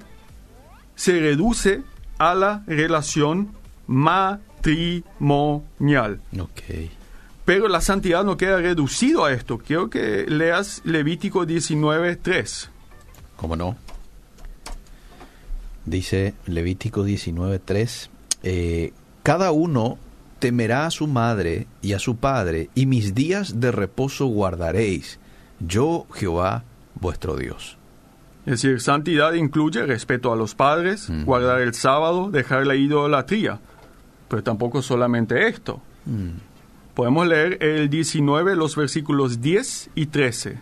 se 1.02 1.20
reduce 1.20 1.82
a 2.20 2.36
la 2.36 2.64
relación 2.68 3.54
matrimonial. 3.88 6.22
Ok. 6.40 6.62
Pero 7.44 7.68
la 7.68 7.82
santidad 7.82 8.24
no 8.24 8.38
queda 8.38 8.58
reducido 8.58 9.26
a 9.26 9.34
esto. 9.34 9.58
Quiero 9.58 9.90
que 9.90 10.28
leas 10.28 10.84
Levítico 10.86 11.48
19.3. 11.48 12.70
¿Cómo 13.36 13.56
no? 13.56 13.78
Dice 15.88 16.36
Levítico 16.46 17.04
19:3, 17.04 18.12
eh, 18.44 18.94
cada 19.24 19.52
uno 19.52 19.98
temerá 20.38 20.86
a 20.86 20.92
su 20.92 21.08
madre 21.08 21.66
y 21.82 21.94
a 21.94 22.00
su 22.00 22.18
padre, 22.18 22.70
y 22.76 22.86
mis 22.86 23.16
días 23.16 23.60
de 23.60 23.72
reposo 23.72 24.28
guardaréis, 24.28 25.18
yo 25.60 26.06
Jehová 26.14 26.64
vuestro 26.94 27.38
Dios. 27.38 27.80
Es 28.46 28.62
decir, 28.62 28.82
santidad 28.82 29.34
incluye 29.34 29.86
respeto 29.86 30.34
a 30.34 30.36
los 30.36 30.56
padres, 30.56 31.12
guardar 31.26 31.62
el 31.62 31.74
sábado, 31.74 32.32
dejar 32.32 32.66
la 32.66 32.76
idolatría. 32.76 33.60
Pero 34.28 34.42
tampoco 34.42 34.82
solamente 34.82 35.48
esto. 35.48 35.82
Podemos 36.96 37.28
leer 37.28 37.64
el 37.64 37.90
19, 37.90 38.56
los 38.56 38.76
versículos 38.76 39.42
10 39.42 39.92
y 39.96 40.08
13. 40.08 40.60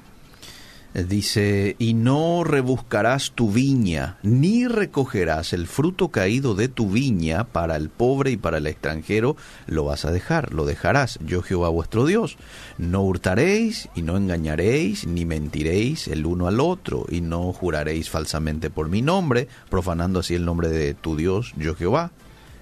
Eh, 0.94 1.04
Dice, 1.04 1.76
y 1.78 1.94
no 1.94 2.44
rebuscarás 2.44 3.32
tu 3.32 3.52
viña, 3.52 4.18
ni 4.24 4.68
recogerás 4.68 5.54
el 5.54 5.68
fruto 5.68 6.10
caído 6.10 6.56
de 6.56 6.68
tu 6.68 6.90
viña 6.90 7.44
para 7.44 7.76
el 7.76 7.90
pobre 7.90 8.32
y 8.32 8.38
para 8.38 8.58
el 8.58 8.66
extranjero, 8.66 9.36
lo 9.68 9.86
vas 9.86 10.06
a 10.06 10.12
dejar, 10.12 10.54
lo 10.54 10.66
dejarás, 10.66 11.20
yo 11.24 11.44
Jehová 11.44 11.70
vuestro 11.70 12.06
Dios. 12.06 12.38
No 12.78 13.04
hurtaréis 13.04 13.90
y 13.96 14.02
no 14.02 14.18
engañaréis, 14.18 15.06
ni 15.06 15.26
mentiréis 15.26 16.08
el 16.08 16.26
uno 16.26 16.48
al 16.48 16.60
otro, 16.60 17.06
y 17.10 17.22
no 17.22 17.54
juraréis 17.54 18.10
falsamente 18.10 18.70
por 18.70 18.90
mi 18.90 19.02
nombre, 19.02 19.48
profanando 19.70 20.20
así 20.20 20.34
el 20.34 20.46
nombre 20.46 20.70
de 20.70 20.96
tu 20.96 21.16
Dios, 21.16 21.54
yo 21.56 21.76
Jehová. 21.76 22.12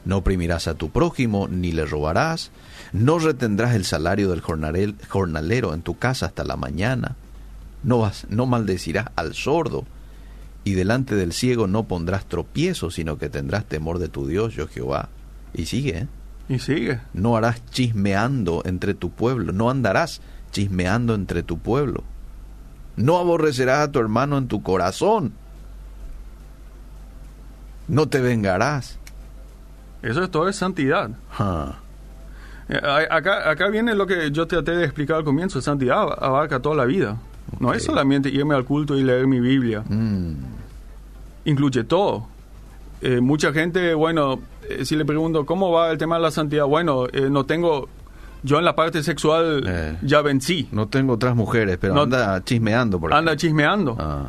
No 0.04 0.18
oprimirás 0.18 0.68
a 0.68 0.76
tu 0.76 0.90
prójimo, 0.90 1.48
ni 1.50 1.74
le 1.74 1.86
robarás. 1.86 2.52
No 2.94 3.20
retendrás 3.20 3.76
el 3.76 3.84
salario 3.84 4.30
del 4.30 4.42
jornalero 4.42 5.74
en 5.74 5.82
tu 5.82 5.98
casa 5.98 6.28
hasta 6.28 6.46
la 6.46 6.56
mañana. 6.56 7.18
No, 7.84 8.00
vas, 8.00 8.26
no 8.30 8.46
maldecirás 8.46 9.08
al 9.16 9.34
sordo, 9.34 9.86
y 10.64 10.74
delante 10.74 11.16
del 11.16 11.32
ciego 11.32 11.68
no 11.68 11.84
pondrás 11.84 12.26
tropiezo, 12.26 12.92
sino 12.92 13.18
que 13.18 13.30
tendrás 13.30 13.66
temor 13.66 14.00
de 14.00 14.10
tu 14.10 14.28
Dios, 14.28 14.54
yo 14.54 14.68
Jehová. 14.68 15.10
Y 15.54 15.66
sigue, 15.66 15.98
¿eh? 16.00 16.08
Y 16.50 16.60
sigue. 16.60 17.00
no 17.14 17.36
harás 17.38 17.64
chismeando 17.72 18.62
entre 18.66 18.94
tu 18.94 19.10
pueblo, 19.10 19.52
no 19.54 19.70
andarás 19.70 20.22
chismeando 20.52 21.14
entre 21.16 21.44
tu 21.44 21.58
pueblo. 21.58 22.04
No 22.96 23.18
aborrecerás 23.18 23.80
a 23.88 23.92
tu 23.92 24.00
hermano 24.00 24.38
en 24.38 24.48
tu 24.48 24.64
corazón. 24.64 25.34
No 27.88 28.08
te 28.10 28.20
vengarás. 28.20 28.98
Eso 30.02 30.24
es 30.24 30.32
todo 30.32 30.50
es 30.50 30.56
santidad. 30.56 31.12
Ja. 31.32 31.80
Eh, 32.70 32.80
Acá, 33.10 33.50
acá 33.50 33.70
viene 33.70 33.96
lo 33.96 34.08
que 34.08 34.32
yo 34.32 34.48
traté 34.48 34.72
de 34.72 34.84
explicar 34.84 35.18
al 35.18 35.24
comienzo. 35.24 35.62
Santidad 35.62 36.08
abarca 36.22 36.60
toda 36.60 36.76
la 36.76 36.86
vida. 36.86 37.18
No 37.60 37.74
es 37.74 37.84
solamente 37.84 38.30
irme 38.30 38.56
al 38.56 38.66
culto 38.66 38.98
y 38.98 39.04
leer 39.04 39.28
mi 39.28 39.40
Biblia. 39.40 39.84
Mm, 39.88 40.34
Incluye 41.46 41.84
todo. 41.84 42.28
eh, 43.02 43.22
mucha 43.22 43.54
gente, 43.54 43.94
bueno, 43.94 44.40
eh, 44.70 44.84
si 44.84 44.96
le 44.96 45.06
pregunto 45.06 45.46
cómo 45.46 45.72
va 45.72 45.92
el 45.92 45.98
tema 45.98 46.16
de 46.16 46.22
la 46.24 46.32
santidad, 46.32 46.66
bueno, 46.66 47.06
eh, 47.14 47.30
no 47.30 47.46
tengo, 47.46 47.88
yo 48.44 48.58
en 48.58 48.66
la 48.66 48.76
parte 48.76 49.04
sexual 49.04 49.98
ya 50.02 50.22
vencí, 50.24 50.68
No 50.72 50.88
tengo 50.88 51.14
otras 51.14 51.36
mujeres, 51.36 51.78
pero 51.80 51.94
No- 51.94 52.02
anda 52.02 52.44
chismeando 52.44 53.00
por 53.00 53.14
ahí. 53.14 53.20
anda 53.20 53.36
chismeando. 53.38 53.96
Ah, 54.00 54.26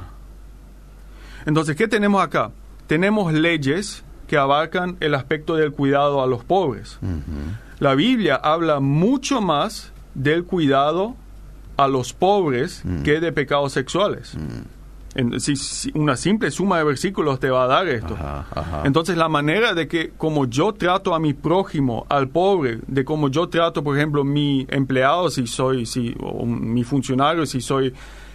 Entonces, 1.46 1.76
¿qué 1.76 1.88
tenemos 1.88 2.22
acá? 2.22 2.50
Tenemos 2.86 3.32
leyes 3.32 4.04
que 4.26 4.36
abarcan 4.36 4.96
el 5.00 5.14
aspecto 5.14 5.56
del 5.56 5.72
cuidado 5.72 6.22
a 6.22 6.26
los 6.26 6.44
pobres. 6.44 6.98
La 7.80 7.94
Biblia 7.94 8.36
habla 8.36 8.80
mucho 8.80 9.40
más 9.40 9.92
del 10.14 10.44
cuidado 10.44 11.16
a 11.78 11.88
los 11.88 12.12
pobres 12.12 12.82
Mm. 12.84 13.02
que 13.02 13.20
de 13.20 13.32
pecados 13.32 13.72
sexuales. 13.72 14.34
En- 15.14 15.40
si- 15.40 15.56
si 15.56 15.90
una 15.94 16.16
simple 16.16 16.50
suma 16.50 16.76
de 16.78 16.84
versículos 16.84 17.40
te 17.40 17.48
va 17.50 17.64
a 17.64 17.66
dar 17.66 17.88
esto. 17.88 18.14
Ajá, 18.14 18.46
ajá. 18.54 18.82
Entonces 18.84 19.16
la 19.16 19.28
manera 19.28 19.72
de 19.72 19.88
que 19.88 20.10
como 20.16 20.44
yo 20.46 20.74
trato 20.74 21.14
a 21.14 21.18
mi 21.18 21.32
prójimo, 21.32 22.04
al 22.10 22.28
pobre, 22.28 22.80
de 22.86 23.04
como 23.04 23.28
yo 23.30 23.48
trato, 23.48 23.82
por 23.82 23.96
ejemplo, 23.96 24.22
mi 24.22 24.66
empleado 24.70 25.30
si 25.30 25.46
soy, 25.46 25.86
si 25.86 26.14
o 26.20 26.44
mi 26.44 26.84
funcionario 26.84 27.46
si 27.46 27.60
soy 27.62 27.94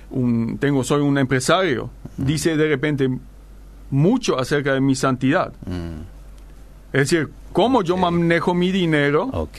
un 0.10 0.58
tengo 0.58 0.84
soy 0.84 1.02
un 1.02 1.18
empresario, 1.18 1.90
dice 2.18 2.58
de 2.58 2.68
repente 2.68 3.08
mucho 3.92 4.40
acerca 4.40 4.74
de 4.74 4.82
mi 4.82 4.96
santidad. 4.96 5.54
Mm, 5.66 6.02
Es 6.92 7.10
decir, 7.10 7.30
cómo 7.54 7.82
yo 7.84 7.98
manejo 7.98 8.54
mi 8.54 8.72
dinero 8.72 9.24
ok, 9.32 9.58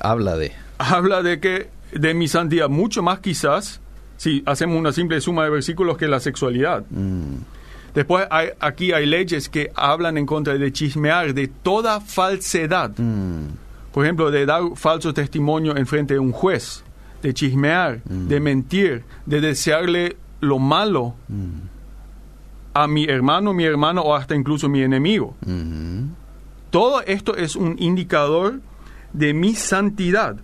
habla 0.00 0.36
de. 0.36 0.52
habla 0.78 1.22
de 1.22 1.38
que 1.40 1.68
de 1.92 2.14
mi 2.14 2.28
santidad 2.28 2.68
mucho 2.68 3.02
más 3.02 3.20
quizás 3.20 3.80
si 4.16 4.42
hacemos 4.46 4.78
una 4.78 4.92
simple 4.92 5.20
suma 5.20 5.44
de 5.44 5.50
versículos 5.50 5.96
que 5.98 6.08
la 6.08 6.20
sexualidad. 6.20 6.84
Mm, 6.90 7.34
Después 7.94 8.26
hay, 8.30 8.48
aquí 8.60 8.92
hay 8.92 9.06
leyes 9.06 9.48
que 9.48 9.70
hablan 9.74 10.18
en 10.18 10.26
contra 10.26 10.52
de 10.58 10.70
chismear, 10.70 11.32
de 11.32 11.48
toda 11.48 12.00
falsedad. 12.00 12.90
mm, 12.98 13.46
Por 13.92 14.04
ejemplo, 14.04 14.30
de 14.30 14.44
dar 14.44 14.60
falso 14.74 15.14
testimonio 15.14 15.74
en 15.74 15.86
frente 15.86 16.12
de 16.12 16.20
un 16.20 16.30
juez, 16.32 16.84
de 17.22 17.32
chismear, 17.32 18.00
Mm. 18.06 18.28
de 18.28 18.40
mentir, 18.40 19.04
de 19.24 19.40
desearle 19.40 20.16
lo 20.40 20.58
malo 20.58 21.14
a 22.74 22.86
mi 22.86 23.04
hermano, 23.06 23.54
mi 23.54 23.64
hermano 23.64 24.02
o 24.02 24.14
hasta 24.14 24.34
incluso 24.34 24.68
mi 24.68 24.82
enemigo. 24.82 25.34
Todo 26.70 27.00
esto 27.02 27.34
es 27.34 27.56
un 27.56 27.76
indicador 27.78 28.60
de 29.14 29.32
mi 29.32 29.54
santidad. 29.54 30.36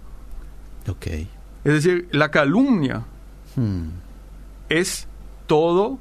Ok. 0.88 1.06
Es 1.64 1.72
decir, 1.72 2.08
la 2.10 2.30
calumnia 2.30 3.04
Mm, 3.56 3.88
es 4.68 5.06
todo 5.46 5.98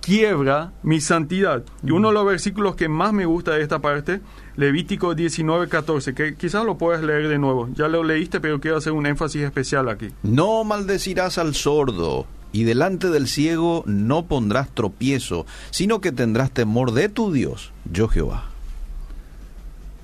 quiebra 0.00 0.72
mi 0.82 1.00
santidad. 1.00 1.62
Y 1.82 1.90
uno 1.90 2.08
de 2.08 2.14
los 2.14 2.24
versículos 2.24 2.74
que 2.74 2.88
más 2.88 3.12
me 3.12 3.26
gusta 3.26 3.52
de 3.52 3.62
esta 3.62 3.80
parte, 3.80 4.20
Levítico 4.56 5.14
19, 5.14 5.68
14, 5.68 6.14
que 6.14 6.34
quizás 6.36 6.64
lo 6.64 6.78
puedes 6.78 7.02
leer 7.02 7.28
de 7.28 7.38
nuevo. 7.38 7.68
Ya 7.74 7.88
lo 7.88 8.02
leíste, 8.02 8.40
pero 8.40 8.60
quiero 8.60 8.78
hacer 8.78 8.92
un 8.92 9.06
énfasis 9.06 9.42
especial 9.42 9.88
aquí. 9.88 10.08
No 10.22 10.64
maldecirás 10.64 11.38
al 11.38 11.54
sordo, 11.54 12.26
y 12.52 12.64
delante 12.64 13.10
del 13.10 13.28
ciego 13.28 13.84
no 13.86 14.26
pondrás 14.26 14.70
tropiezo, 14.70 15.46
sino 15.70 16.00
que 16.00 16.12
tendrás 16.12 16.50
temor 16.50 16.92
de 16.92 17.08
tu 17.08 17.32
Dios, 17.32 17.72
yo 17.90 18.08
Jehová. 18.08 18.44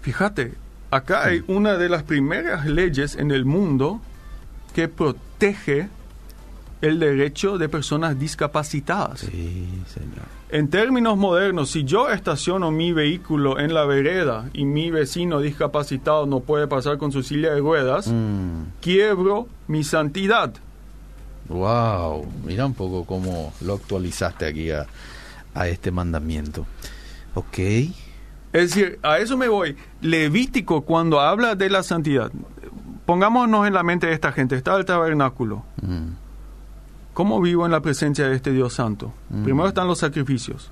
Fíjate, 0.03 0.55
acá 0.91 1.25
hay 1.25 1.43
una 1.49 1.77
de 1.77 1.89
las 1.89 2.03
primeras 2.03 2.67
leyes 2.67 3.17
en 3.17 3.31
el 3.31 3.45
mundo 3.45 4.01
que 4.75 4.89
protege 4.89 5.89
el 6.83 6.99
derecho 7.01 7.57
de 7.59 7.69
personas 7.69 8.19
discapacitadas. 8.19 9.21
Sí, 9.21 9.67
Señor. 9.93 10.27
En 10.51 10.69
términos 10.69 11.17
modernos, 11.17 11.71
si 11.71 11.85
yo 11.85 12.11
estaciono 12.11 12.71
mi 12.71 12.93
vehículo 12.93 13.59
en 13.59 13.75
la 13.75 13.85
vereda 13.85 14.49
y 14.53 14.65
mi 14.65 14.91
vecino 14.91 15.41
discapacitado 15.41 16.27
no 16.27 16.41
puede 16.41 16.67
pasar 16.69 16.99
con 16.99 17.11
su 17.13 17.23
silla 17.23 17.53
de 17.55 17.61
ruedas, 17.61 18.07
Mm, 18.09 18.65
quiebro 18.81 19.49
mi 19.69 19.83
santidad. 19.85 20.53
wow, 21.49 22.27
mira 22.45 22.67
un 22.67 22.75
poco 22.75 23.05
cómo 23.05 23.53
lo 23.61 23.75
actualizaste 23.75 24.47
aquí 24.47 24.71
a, 24.71 24.87
a 25.55 25.69
este 25.69 25.91
mandamiento. 25.91 26.67
Ok. 27.35 27.59
Es 28.53 28.75
decir, 28.75 28.99
a 29.03 29.19
eso 29.19 29.37
me 29.37 29.49
voy. 29.49 29.77
Levítico, 30.01 30.83
cuando 30.83 31.21
habla 31.21 31.55
de 31.55 31.69
la 31.69 31.83
santidad, 31.83 32.31
pongámonos 33.05 33.67
en 33.67 33.75
la 33.75 33.83
mente 33.83 34.07
de 34.07 34.13
esta 34.15 34.33
gente, 34.33 34.57
está 34.57 34.77
el 34.77 34.85
tabernáculo. 34.85 35.65
Mm, 35.83 36.09
¿Cómo 37.13 37.41
vivo 37.41 37.65
en 37.67 37.73
la 37.73 37.81
presencia 37.81 38.29
de 38.29 38.37
este 38.37 38.53
Dios 38.53 38.75
santo? 38.75 39.13
Mm. 39.31 39.45
Primero 39.45 39.69
están 39.69 39.87
los 39.89 39.99
sacrificios. 39.99 40.71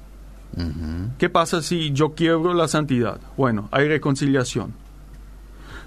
ujú, 0.56 1.10
¿Qué 1.18 1.28
pasa 1.28 1.62
si 1.62 1.92
yo 1.92 2.14
quiebro 2.14 2.54
la 2.54 2.68
santidad? 2.68 3.18
Bueno, 3.37 3.68
hay 3.72 3.88
reconciliación. 3.88 4.72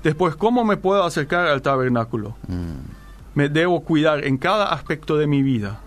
Después, 0.04 0.36
¿cómo 0.36 0.63
me 0.63 0.78
puedo 0.78 1.04
acercar 1.04 1.47
al 1.47 1.62
tabernáculo? 1.62 2.36
mm, 2.47 3.36
Me 3.36 3.50
debo 3.50 3.84
cuidar 3.84 4.26
en 4.26 4.38
cada 4.38 4.69
aspecto 4.73 5.17
de 5.17 5.28
mi 5.28 5.43
vida. 5.43 5.80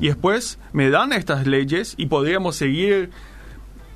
Y 0.00 0.06
después 0.06 0.58
me 0.72 0.88
dan 0.88 1.12
estas 1.12 1.46
leyes 1.46 1.92
y 1.98 2.06
podríamos 2.06 2.56
seguir, 2.56 3.10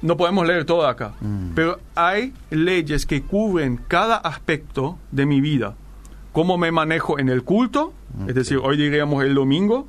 no 0.03 0.17
podemos 0.17 0.47
leer 0.47 0.65
todo 0.65 0.87
acá, 0.87 1.13
Mm. 1.21 1.51
pero 1.55 1.79
hay 1.95 2.33
leyes 2.51 3.07
que 3.07 3.23
cubren 3.23 3.79
cada 3.89 4.17
aspecto 4.17 4.99
de 5.13 5.27
mi 5.27 5.41
vida. 5.41 5.75
Cómo 6.33 6.57
me 6.59 6.71
manejo 6.71 7.19
en 7.19 7.29
el 7.29 7.43
culto, 7.43 7.93
es 8.29 8.35
decir, 8.35 8.59
hoy 8.63 8.77
diríamos 8.77 9.25
el 9.25 9.35
domingo, 9.35 9.87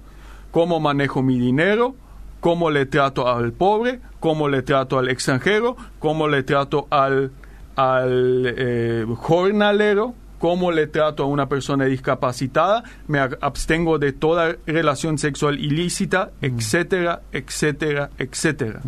cómo 0.52 0.80
manejo 0.80 1.22
mi 1.22 1.40
dinero, 1.40 1.96
cómo 2.40 2.72
le 2.72 2.86
trato 2.88 3.28
al 3.28 3.52
pobre, 3.54 4.00
cómo 4.20 4.50
le 4.50 4.64
trato 4.64 4.98
al 4.98 5.10
extranjero, 5.10 5.78
cómo 6.00 6.28
le 6.28 6.42
trato 6.44 6.88
al, 6.90 7.32
al 7.76 8.44
eh, 8.58 9.06
jornalero, 9.18 10.14
cómo 10.40 10.72
le 10.72 10.88
trato 10.88 11.22
a 11.24 11.26
una 11.28 11.48
persona 11.48 11.86
discapacitada, 11.86 12.84
me 13.08 13.20
ab- 13.20 13.38
abstengo 13.42 14.00
de 14.00 14.12
toda 14.12 14.56
relación 14.66 15.20
sexual 15.20 15.60
ilícita, 15.60 16.32
etcétera, 16.42 17.22
etcétera, 17.32 18.10
etcétera. 18.18 18.82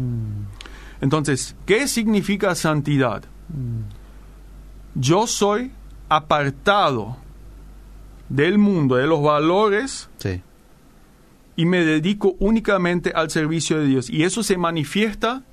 Entonces, 1.03 1.53
¿qué 1.65 1.89
significa 1.89 2.55
santidad? 2.55 3.23
Yo 4.95 5.27
soy 5.27 5.69
apartado 6.07 7.17
del 8.29 8.57
mundo, 8.57 8.95
de 8.95 9.05
los 9.05 9.21
valores, 9.21 10.09
Sí. 10.17 10.41
y 11.57 11.65
me 11.65 11.83
dedico 11.83 12.35
únicamente 12.39 13.11
al 13.13 13.29
servicio 13.29 13.79
de 13.79 13.87
Dios. 13.87 14.09
Y 14.09 14.23
eso 14.23 14.43
se 14.43 14.57
manifiesta 14.57 15.43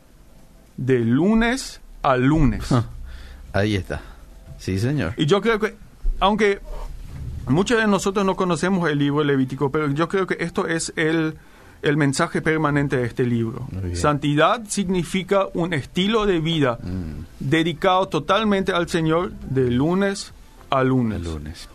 de 0.77 1.01
lunes 1.01 1.81
a 2.03 2.17
lunes. 2.17 2.71
Ah, 2.71 2.85
Ahí 3.53 3.75
está. 3.75 4.01
Sí, 4.59 4.79
señor. 4.79 5.15
Y 5.17 5.27
yo 5.27 5.41
creo 5.41 5.59
que, 5.59 5.75
aunque 6.21 6.61
muchos 7.49 7.77
de 7.81 7.89
nosotros 7.89 8.25
no 8.25 8.37
conocemos 8.37 8.89
el 8.89 8.99
libro 9.01 9.25
Levítico, 9.25 9.73
pero 9.73 9.91
yo 9.91 10.09
creo 10.09 10.29
que 10.29 10.37
esto 10.39 10.69
es 10.69 10.93
el, 10.95 11.37
el 11.83 11.97
mensaje 11.97 12.43
permanente 12.43 12.97
de 12.97 13.07
este 13.07 13.25
libro. 13.25 13.69
Santidad 13.95 14.63
significa 14.69 15.47
un 15.55 15.73
estilo 15.73 16.27
de 16.27 16.41
vida 16.41 16.79
Mm, 16.83 17.25
dedicado 17.41 18.09
totalmente 18.09 18.73
al 18.73 18.89
Señor 18.89 19.33
de 19.33 19.71
lunes 19.71 20.33
a 20.71 20.85
lunes. 20.85 21.23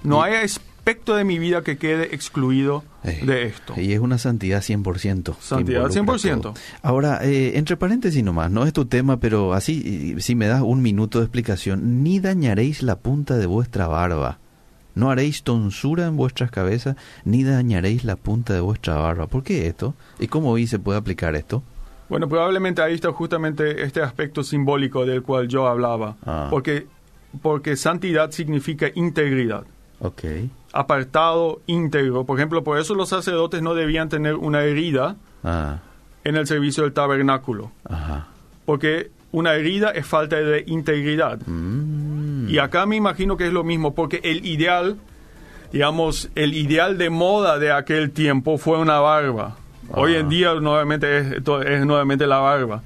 No 0.03 0.21
hay 0.23 0.35
aspecto 0.35 1.15
de 1.15 1.23
mi 1.23 1.39
vida 1.39 1.63
que 1.63 1.77
quede 1.77 2.13
excluido 2.15 2.83
de 3.03 3.43
esto. 3.47 3.73
Y 3.79 3.93
es 3.93 3.99
una 3.99 4.17
santidad 4.17 4.61
100%. 4.61 5.35
que 5.35 5.41
Santidad 5.41 5.89
involucra 5.89 6.13
100%. 6.15 6.41
todo. 6.41 6.53
Ahora, 6.81 7.19
eh, 7.23 7.57
entre 7.57 7.75
paréntesis 7.77 8.23
nomás, 8.23 8.51
no 8.51 8.65
es 8.65 8.73
tu 8.73 8.85
tema, 8.85 9.17
pero 9.19 9.53
así, 9.53 10.15
si 10.19 10.35
me 10.35 10.47
das 10.47 10.61
un 10.61 10.81
minuto 10.81 11.19
de 11.19 11.25
explicación, 11.25 12.03
ni 12.03 12.19
dañaréis 12.19 12.83
la 12.83 12.97
punta 12.99 13.37
de 13.37 13.45
vuestra 13.47 13.87
barba. 13.87 14.39
No 14.95 15.12
haréis 15.12 15.43
tonsura 15.43 16.08
en 16.08 16.15
vuestras 16.17 16.49
cabezas, 16.51 16.95
ni 17.25 17.43
dañaréis 17.43 18.03
la 18.05 18.15
punta 18.15 18.53
de 18.53 18.62
vuestra 18.62 18.95
barba. 18.95 19.27
¿Por 19.27 19.43
qué 19.43 19.67
esto? 19.67 19.93
¿Y 20.19 20.27
cómo 20.27 20.51
hoy 20.51 20.67
se 20.67 20.79
puede 20.79 20.97
aplicar 20.97 21.36
esto? 21.36 21.62
Bueno, 22.10 22.27
probablemente 22.29 22.81
ahí 22.81 22.93
está 22.95 23.12
justamente 23.12 23.84
este 23.84 24.01
aspecto 24.01 24.43
simbólico 24.43 25.05
del 25.05 25.21
cual 25.23 25.47
yo 25.47 25.67
hablaba. 25.67 26.15
Ah. 26.25 26.47
Porque, 26.49 26.88
porque 27.41 27.75
santidad 27.75 28.31
significa 28.31 28.88
integridad. 28.95 29.63
Ok. 29.99 30.23
Apartado, 30.71 31.62
íntegro. 31.67 32.25
Por 32.25 32.38
ejemplo, 32.38 32.63
por 32.63 32.77
eso 32.79 32.95
los 32.95 33.10
sacerdotes 33.10 33.62
no 33.62 33.73
debían 33.75 34.10
tener 34.10 34.36
una 34.36 34.63
herida 34.63 35.15
Ah, 35.43 35.79
en 36.23 36.36
el 36.36 36.47
servicio 36.47 36.84
del 36.84 36.93
tabernáculo. 36.93 37.71
ajá. 37.89 38.27
Porque 38.65 39.12
una 39.31 39.53
herida 39.55 39.91
es 39.91 40.05
falta 40.08 40.38
de 40.38 40.63
integridad. 40.67 41.39
Mm, 41.45 42.14
Y 42.47 42.58
acá 42.60 42.86
me 42.86 42.95
imagino 42.95 43.38
que 43.38 43.47
es 43.47 43.53
lo 43.53 43.63
mismo, 43.63 43.93
porque 43.95 44.19
el 44.23 44.45
ideal, 44.45 44.97
digamos, 45.71 46.29
el 46.36 46.53
ideal 46.53 46.97
de 46.97 47.10
moda 47.10 47.58
de 47.60 47.71
aquel 47.71 48.12
tiempo 48.12 48.58
fue 48.58 48.77
una 48.79 48.99
barba. 48.99 49.58
Hoy 49.91 50.15
Ah. 50.15 50.19
en 50.19 50.29
día 50.29 50.53
nuevamente 50.55 51.19
es, 51.19 51.27
es 51.65 51.86
nuevamente 51.86 52.25
la 52.25 52.38
barba. 52.39 52.81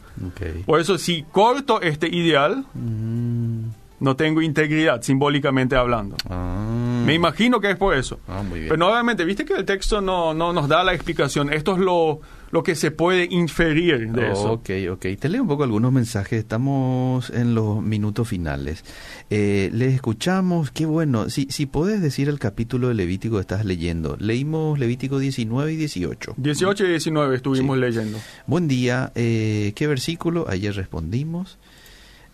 Por 0.65 0.80
eso 0.82 0.98
si 0.98 1.24
corto 1.32 1.82
este 1.82 2.08
ideal, 2.13 2.65
Mm, 2.74 3.69
no 4.02 4.15
tengo 4.15 4.41
integridad, 4.41 5.02
simbólicamente 5.02 5.76
hablando. 5.76 6.15
ah, 6.30 7.02
Me 7.06 7.13
imagino 7.13 7.60
que 7.62 7.72
es 7.72 7.78
por 7.78 7.95
eso. 7.95 8.19
ah, 8.28 8.43
muy 8.43 8.60
bien. 8.60 8.69
Pero 8.69 8.78
nuevamente, 8.86 9.24
viste 9.26 9.45
que 9.45 9.54
el 9.54 9.65
texto 9.65 10.02
no, 10.02 10.34
no 10.34 10.52
nos 10.54 10.67
da 10.67 10.84
la 10.84 10.93
explicación. 10.93 11.52
Esto 11.54 11.74
es 11.74 11.80
lo, 11.80 12.19
lo 12.52 12.64
que 12.64 12.76
se 12.76 12.92
puede 12.92 13.28
inferir 13.30 14.12
de 14.12 14.32
eso. 14.32 14.54
Ok, 14.54 14.70
ok. 14.92 15.06
Te 15.20 15.30
leo 15.30 15.42
un 15.44 15.48
poco 15.48 15.64
algunos 15.64 15.92
mensajes. 15.92 16.40
Estamos 16.40 17.30
en 17.30 17.54
los 17.56 17.82
minutos 17.82 18.28
finales. 18.28 18.84
Eh, 19.30 19.70
les 19.74 19.94
escuchamos. 19.94 20.72
Qué 20.72 20.86
bueno. 20.86 21.30
Si, 21.30 21.48
si 21.50 21.66
podés 21.66 22.02
decir 22.02 22.28
el 22.30 22.40
capítulo 22.40 22.88
de 22.88 22.96
Levítico 22.96 23.36
que 23.36 23.42
estás 23.42 23.66
leyendo. 23.66 24.18
Leímos 24.20 24.80
Levítico 24.80 25.20
19 25.20 25.74
y 25.74 25.76
18. 25.76 26.34
18 26.38 26.86
y 26.86 26.90
19 26.90 27.36
estuvimos 27.36 27.78
Sí. 27.78 27.82
leyendo. 27.82 28.18
Buen 28.48 28.68
día. 28.68 29.12
Eh, 29.16 29.74
¿Qué 29.76 29.88
versículo? 29.88 30.46
Ayer 30.50 30.76
respondimos. 30.76 31.58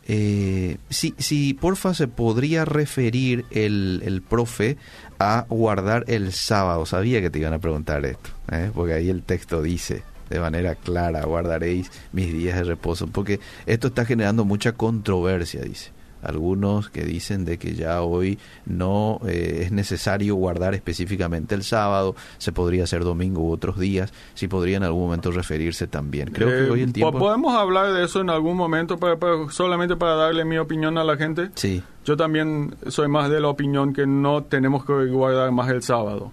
Eh, 0.08 0.78
si, 0.90 1.16
si 1.18 1.56
porfa 1.56 1.96
se 1.96 2.08
podría 2.08 2.64
referir 2.64 3.44
el, 3.50 4.04
el 4.06 4.22
profe 4.22 4.78
a 5.20 5.46
guardar 5.50 6.06
el 6.08 6.32
sábado. 6.32 6.86
Sabía 6.86 7.22
que 7.22 7.30
te 7.30 7.40
iban 7.40 7.54
a 7.54 7.60
preguntar 7.60 8.06
esto, 8.06 8.30
¿eh? 8.52 8.72
porque 8.74 8.94
ahí 8.94 9.10
el 9.10 9.24
texto 9.24 9.62
dice 9.62 10.04
de 10.30 10.40
manera 10.40 10.76
clara, 10.76 11.24
guardaréis 11.24 11.92
mis 12.12 12.34
días 12.34 12.58
de 12.58 12.64
reposo, 12.64 13.08
porque 13.08 13.40
esto 13.66 13.88
está 13.88 14.06
generando 14.06 14.44
mucha 14.44 14.72
controversia, 14.72 15.62
dice. 15.62 15.92
Algunos 16.26 16.90
que 16.90 17.04
dicen 17.04 17.46
de 17.46 17.58
que 17.58 17.76
ya 17.76 18.02
hoy 18.02 18.38
no 18.66 19.20
eh, 19.28 19.62
es 19.64 19.72
necesario 19.72 20.36
guardar 20.36 20.74
específicamente 20.76 21.56
el 21.56 21.64
sábado, 21.64 22.16
se 22.38 22.52
podría 22.52 22.84
hacer 22.86 23.04
domingo 23.04 23.42
u 23.42 23.52
otros 23.52 23.80
días, 23.80 24.14
si 24.34 24.48
podría 24.48 24.78
en 24.78 24.84
algún 24.84 25.04
momento 25.04 25.32
referirse 25.32 25.88
también. 25.88 26.32
Creo 26.32 26.50
Eh, 26.50 26.66
que 26.66 26.72
hoy 26.72 26.82
el 26.82 26.88
po- 26.88 26.94
tiempo... 26.94 27.20
¿Podemos 27.20 27.56
hablar 27.56 27.94
de 27.94 28.04
eso 28.04 28.22
en 28.22 28.30
algún 28.30 28.58
momento 28.58 28.98
para, 28.98 29.18
para- 29.18 29.50
solamente 29.50 29.96
para 29.96 30.16
darle 30.16 30.46
mi 30.46 30.58
opinión 30.58 30.98
a 30.98 31.04
la 31.04 31.16
gente? 31.18 31.50
Sí, 31.56 31.82
Yo 32.06 32.16
también 32.18 32.76
soy 32.88 33.08
más 33.08 33.30
de 33.30 33.40
la 33.40 33.48
opinión 33.48 33.94
que 33.94 34.06
no 34.06 34.44
tenemos 34.44 34.86
que 34.86 34.94
guardar 35.08 35.52
más 35.52 35.70
el 35.70 35.82
sábado. 35.82 36.32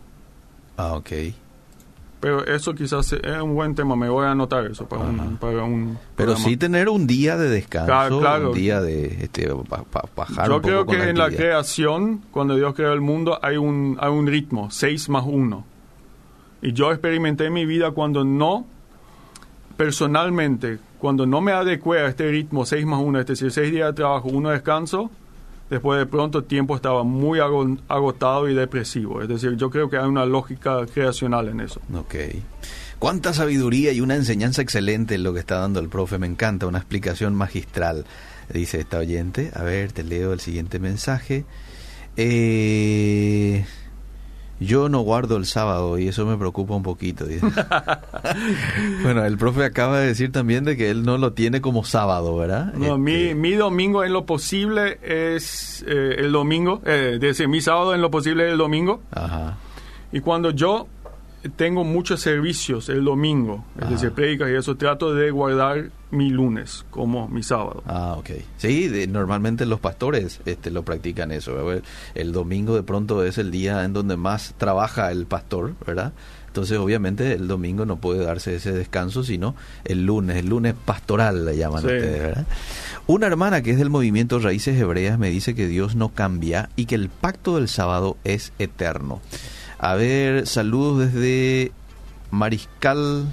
ah, 0.76 0.94
ok. 0.94 1.10
Pero 2.22 2.46
eso 2.46 2.72
quizás 2.72 3.12
es 3.12 3.42
un 3.42 3.54
buen 3.56 3.74
tema, 3.74 3.96
me 3.96 4.08
voy 4.08 4.24
a 4.24 4.30
anotar 4.30 4.64
eso 4.66 4.86
para 4.88 5.02
un, 5.02 5.38
para 5.38 5.64
un 5.64 5.98
Pero 6.14 6.28
programa. 6.34 6.44
sí 6.48 6.56
tener 6.56 6.88
un 6.88 7.06
día 7.08 7.36
de 7.36 7.48
descanso, 7.50 7.86
Claro, 7.86 8.20
claro. 8.20 8.48
un 8.50 8.54
día 8.56 8.80
de 8.80 9.24
este, 9.24 9.48
pa- 9.68 9.82
pa- 9.82 10.04
bajar 10.16 10.46
Yo 10.48 10.54
un 10.56 10.62
poco 10.62 10.86
creo 10.86 10.86
que 10.86 11.10
en 11.10 11.18
la 11.18 11.30
creación, 11.30 12.22
cuando 12.30 12.54
Dios 12.54 12.74
creó 12.74 12.92
el 12.92 13.00
mundo, 13.00 13.40
hay 13.42 13.56
un, 13.56 13.98
hay 14.00 14.08
un 14.10 14.28
ritmo, 14.28 14.70
6 14.70 15.08
más 15.08 15.24
1. 15.26 15.64
Y 16.62 16.72
yo 16.72 16.92
experimenté 16.92 17.46
en 17.46 17.54
mi 17.54 17.66
vida 17.66 17.90
cuando 17.90 18.24
no, 18.24 18.66
personalmente, 19.76 20.78
cuando 20.98 21.26
no 21.26 21.40
me 21.40 21.50
adecué 21.52 22.00
a 22.02 22.06
este 22.06 22.30
ritmo 22.30 22.64
6 22.64 22.86
más 22.86 23.00
1, 23.00 23.18
es 23.20 23.26
decir, 23.26 23.50
6 23.50 23.72
días 23.72 23.88
de 23.88 23.92
trabajo, 23.94 24.28
1 24.28 24.50
descanso, 24.50 25.10
después 25.72 25.98
de 25.98 26.06
pronto 26.06 26.38
el 26.38 26.44
tiempo 26.44 26.76
estaba 26.76 27.02
muy 27.02 27.40
ago- 27.40 27.76
agotado 27.88 28.48
y 28.48 28.54
depresivo. 28.54 29.22
Es 29.22 29.28
decir, 29.28 29.56
yo 29.56 29.70
creo 29.70 29.88
que 29.90 29.96
hay 29.96 30.06
una 30.06 30.24
lógica 30.26 30.84
creacional 30.86 31.48
en 31.48 31.60
eso. 31.60 31.80
Ok. 31.94 32.14
Cuánta 32.98 33.32
sabiduría 33.34 33.90
y 33.92 34.00
una 34.00 34.14
enseñanza 34.14 34.62
excelente 34.62 35.18
lo 35.18 35.32
que 35.34 35.40
está 35.40 35.56
dando 35.58 35.80
el 35.80 35.88
profe, 35.88 36.18
me 36.18 36.26
encanta, 36.28 36.66
una 36.68 36.78
explicación 36.78 37.34
magistral, 37.34 38.04
dice 38.52 38.78
esta 38.80 38.98
oyente. 38.98 39.50
A 39.54 39.62
ver, 39.64 39.90
te 39.92 40.04
leo 40.04 40.32
el 40.32 40.40
siguiente 40.40 40.78
mensaje. 40.78 41.44
Eh, 42.16 43.64
yo 44.64 44.88
no 44.88 45.00
guardo 45.00 45.36
el 45.36 45.46
sábado 45.46 45.98
y 45.98 46.08
eso 46.08 46.26
me 46.26 46.36
preocupa 46.36 46.74
un 46.74 46.82
poquito. 46.82 47.26
bueno, 49.02 49.24
el 49.24 49.38
profe 49.38 49.64
acaba 49.64 50.00
de 50.00 50.08
decir 50.08 50.32
también 50.32 50.64
de 50.64 50.76
que 50.76 50.90
él 50.90 51.04
no 51.04 51.18
lo 51.18 51.32
tiene 51.32 51.60
como 51.60 51.84
sábado, 51.84 52.36
¿verdad? 52.36 52.72
No, 52.74 52.98
mi, 52.98 53.14
Este, 53.14 53.34
mi 53.34 53.52
domingo 53.52 54.04
en 54.04 54.12
lo 54.12 54.26
posible 54.26 54.98
es 55.02 55.84
eh, 55.86 56.16
el 56.18 56.32
domingo, 56.32 56.82
eh, 56.84 57.18
decir, 57.20 57.48
mi 57.48 57.60
sábado 57.60 57.94
en 57.94 58.00
lo 58.00 58.10
posible 58.10 58.46
es 58.46 58.52
el 58.52 58.58
domingo. 58.58 59.02
Ajá. 59.10 59.56
Y 60.12 60.20
cuando 60.20 60.50
yo 60.50 60.86
tengo 61.56 61.84
muchos 61.84 62.20
servicios 62.20 62.88
el 62.88 63.04
domingo, 63.04 63.64
es 63.76 63.82
Ajá. 63.82 63.92
decir, 63.92 64.12
predicas 64.12 64.48
y 64.50 64.54
eso, 64.54 64.76
trato 64.76 65.14
de 65.14 65.30
guardar 65.30 65.90
mi 66.10 66.30
lunes 66.30 66.84
como 66.90 67.28
mi 67.28 67.42
sábado. 67.42 67.82
Ah, 67.86 68.14
ok. 68.18 68.30
Sí, 68.58 68.88
de- 68.88 69.06
normalmente 69.06 69.66
los 69.66 69.80
pastores 69.80 70.40
este, 70.44 70.70
lo 70.70 70.82
practican 70.84 71.32
eso. 71.32 71.56
El 72.14 72.32
domingo 72.32 72.74
de 72.76 72.82
pronto 72.82 73.24
es 73.24 73.38
el 73.38 73.50
día 73.50 73.84
en 73.84 73.92
donde 73.92 74.16
más 74.16 74.54
trabaja 74.58 75.10
el 75.10 75.26
pastor, 75.26 75.74
¿verdad? 75.86 76.12
Entonces, 76.48 76.76
obviamente, 76.78 77.32
el 77.32 77.48
domingo 77.48 77.86
no 77.86 77.96
puede 77.96 78.22
darse 78.24 78.54
ese 78.56 78.72
descanso, 78.72 79.24
sino 79.24 79.54
el 79.86 80.04
lunes, 80.04 80.36
el 80.36 80.48
lunes 80.50 80.74
pastoral 80.84 81.46
le 81.46 81.56
llaman 81.56 81.80
Sí. 81.80 81.86
ustedes, 81.86 82.20
¿verdad? 82.20 82.46
Una 83.06 83.26
hermana 83.26 83.62
que 83.62 83.70
es 83.70 83.78
del 83.78 83.88
movimiento 83.88 84.38
Raíces 84.38 84.78
Hebreas 84.78 85.18
me 85.18 85.30
dice 85.30 85.54
que 85.54 85.66
Dios 85.66 85.96
no 85.96 86.10
cambia 86.10 86.68
y 86.76 86.84
que 86.84 86.94
el 86.94 87.08
pacto 87.08 87.56
del 87.56 87.68
sábado 87.68 88.18
es 88.24 88.52
eterno. 88.58 89.22
A 89.82 89.94
ver, 89.96 90.46
saludos 90.46 90.98
desde 91.12 91.72
Mariscal 92.30 93.26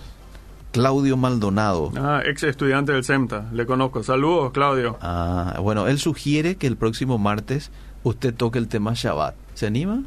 Claudio 0.72 1.16
Maldonado. 1.16 1.92
Ah, 1.96 2.22
ex 2.26 2.42
estudiante 2.44 2.92
del 2.92 3.04
CEMTA, 3.04 3.46
le 3.54 3.66
conozco. 3.68 4.02
Saludos, 4.04 4.52
Claudio. 4.52 4.98
Ah, 5.02 5.58
bueno, 5.62 5.88
él 5.88 6.00
sugiere 6.00 6.56
que 6.56 6.66
el 6.68 6.76
próximo 6.76 7.18
martes 7.20 7.70
usted 8.04 8.34
toque 8.34 8.58
el 8.60 8.68
tema 8.68 8.94
Shabbat. 8.96 9.36
¿Se 9.54 9.68
anima? 9.68 10.02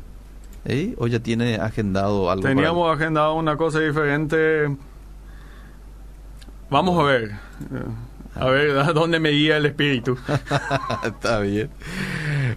¿Eh? 0.65 0.95
¿O 0.99 1.07
ya 1.07 1.21
tiene 1.21 1.57
agendado 1.57 2.29
algo? 2.31 2.43
para- 2.43 2.55
Teníamos 2.55 2.93
agendado 2.97 3.35
una 3.35 3.57
cosa 3.57 3.79
diferente. 3.81 4.77
Vamos 6.71 6.99
a 6.99 7.03
ver. 7.05 7.31
Eh, 7.31 7.85
A 8.35 8.47
ver 8.47 8.79
a 8.79 8.93
dónde 8.95 9.21
me 9.21 9.29
guía 9.29 9.59
el 9.59 9.67
espíritu. 9.67 10.17
Está 11.05 11.39
bien. 11.41 11.69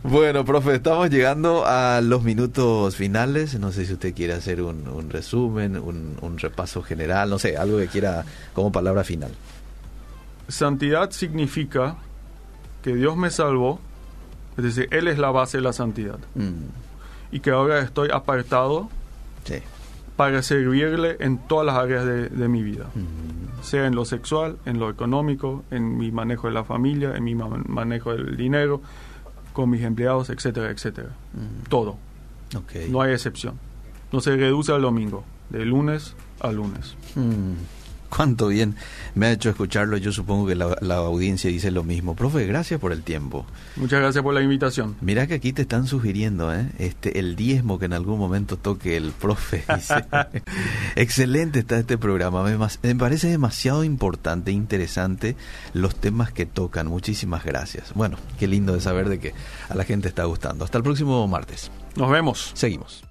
Bueno, 0.04 0.46
profe, 0.46 0.76
estamos 0.76 1.10
llegando 1.10 1.66
a 1.66 2.02
los 2.02 2.24
minutos 2.24 2.96
finales. 2.96 3.60
No 3.60 3.72
sé 3.72 3.86
si 3.86 3.94
usted 3.94 4.14
quiere 4.14 4.34
hacer 4.34 4.62
un, 4.62 4.88
un 4.88 5.10
resumen, 5.10 5.78
un, 5.78 6.18
un 6.22 6.38
repaso 6.38 6.82
general, 6.84 7.30
no 7.30 7.40
sé, 7.40 7.58
algo 7.58 7.78
que 7.78 7.88
quiera 7.88 8.24
como 8.54 8.72
palabra 8.72 9.04
final. 9.04 9.32
Santidad 10.48 11.12
significa 11.12 11.96
que 12.84 12.96
Dios 12.96 13.18
me 13.18 13.32
salvó, 13.32 13.80
es 14.58 14.64
decir, 14.64 14.88
Él 14.92 15.08
es 15.08 15.18
la 15.18 15.32
base 15.32 15.58
de 15.58 15.64
la 15.64 15.74
santidad. 15.74 16.20
Mm, 16.36 16.52
Y 17.32 17.40
que 17.40 17.50
ahora 17.52 17.80
estoy 17.82 18.10
apartado 18.14 18.90
sí. 19.44 19.56
para 20.16 20.42
servirle 20.44 21.18
en 21.20 21.40
todas 21.40 21.66
las 21.66 21.76
áreas 21.76 22.06
de, 22.06 22.30
de 22.30 22.48
mi 22.48 22.62
vida. 22.62 22.86
Mm, 22.94 23.64
sea 23.64 23.88
en 23.88 23.96
lo 23.96 24.06
sexual, 24.06 24.58
en 24.68 24.78
lo 24.80 24.92
económico, 24.92 25.64
en 25.72 25.98
mi 25.98 26.12
manejo 26.12 26.48
de 26.48 26.54
la 26.54 26.64
familia, 26.64 27.16
en 27.16 27.24
mi 27.24 27.34
ma- 27.34 27.64
manejo 27.68 28.14
del 28.14 28.38
dinero, 28.38 28.82
con 29.56 29.70
mis 29.72 29.82
empleados, 29.82 30.30
etcétera, 30.30 30.70
etcétera. 30.70 31.10
mm, 31.34 31.70
Todo, 31.70 31.98
ok. 32.56 32.72
no 32.90 33.02
hay 33.02 33.14
excepción. 33.14 33.56
No 34.12 34.20
se 34.22 34.36
reduce 34.36 34.72
al 34.72 34.82
domingo, 34.84 35.24
de 35.50 35.66
lunes 35.66 36.16
a 36.42 36.52
lunes. 36.52 36.96
Mm, 37.16 37.54
cuánto 38.16 38.48
bien 38.48 38.76
me 39.14 39.28
ha 39.28 39.32
hecho 39.32 39.50
escucharlo. 39.50 39.98
Yo 39.98 40.12
supongo 40.12 40.48
que 40.48 40.56
la, 40.56 40.78
la 40.82 40.96
audiencia 40.98 41.50
dice 41.50 41.72
lo 41.72 41.84
mismo. 41.84 42.16
Profe, 42.16 42.46
gracias 42.46 42.80
por 42.80 42.92
el 42.92 43.04
tiempo. 43.04 43.46
Muchas 43.76 44.00
gracias 44.00 44.24
por 44.24 44.34
la 44.34 44.42
invitación. 44.42 44.96
Mira 45.02 45.28
que 45.28 45.36
aquí 45.36 45.54
te 45.54 45.64
están 45.64 45.88
sugiriendo, 45.88 46.54
¿eh? 46.54 46.70
Este, 46.80 47.20
el 47.20 47.36
diezmo 47.36 47.80
que 47.80 47.86
en 47.86 47.94
algún 47.94 48.20
momento 48.20 48.58
toque 48.58 48.98
el 48.98 49.12
profe. 49.12 49.64
dice. 49.76 50.08
Excelente 50.96 51.60
está 51.60 51.78
este 51.78 51.98
programa. 51.98 52.44
Me, 52.44 52.58
me 52.58 52.96
parece 52.96 53.28
demasiado 53.28 53.84
importante, 53.84 54.52
interesante 54.52 55.36
los 55.74 55.96
temas 55.96 56.32
que 56.32 56.46
tocan. 56.46 56.88
Muchísimas 56.88 57.44
gracias. 57.44 57.94
Bueno, 57.94 58.18
qué 58.40 58.48
lindo 58.48 58.74
de 58.74 58.82
saber 58.82 59.10
de 59.10 59.20
que 59.20 59.34
a 59.70 59.76
la 59.76 59.84
gente 59.84 60.08
está 60.08 60.26
gustando. 60.26 60.66
Hasta 60.66 60.78
el 60.78 60.84
próximo 60.84 61.28
martes. 61.28 61.72
Nos 61.96 62.10
vemos. 62.12 62.52
Seguimos. 62.54 63.06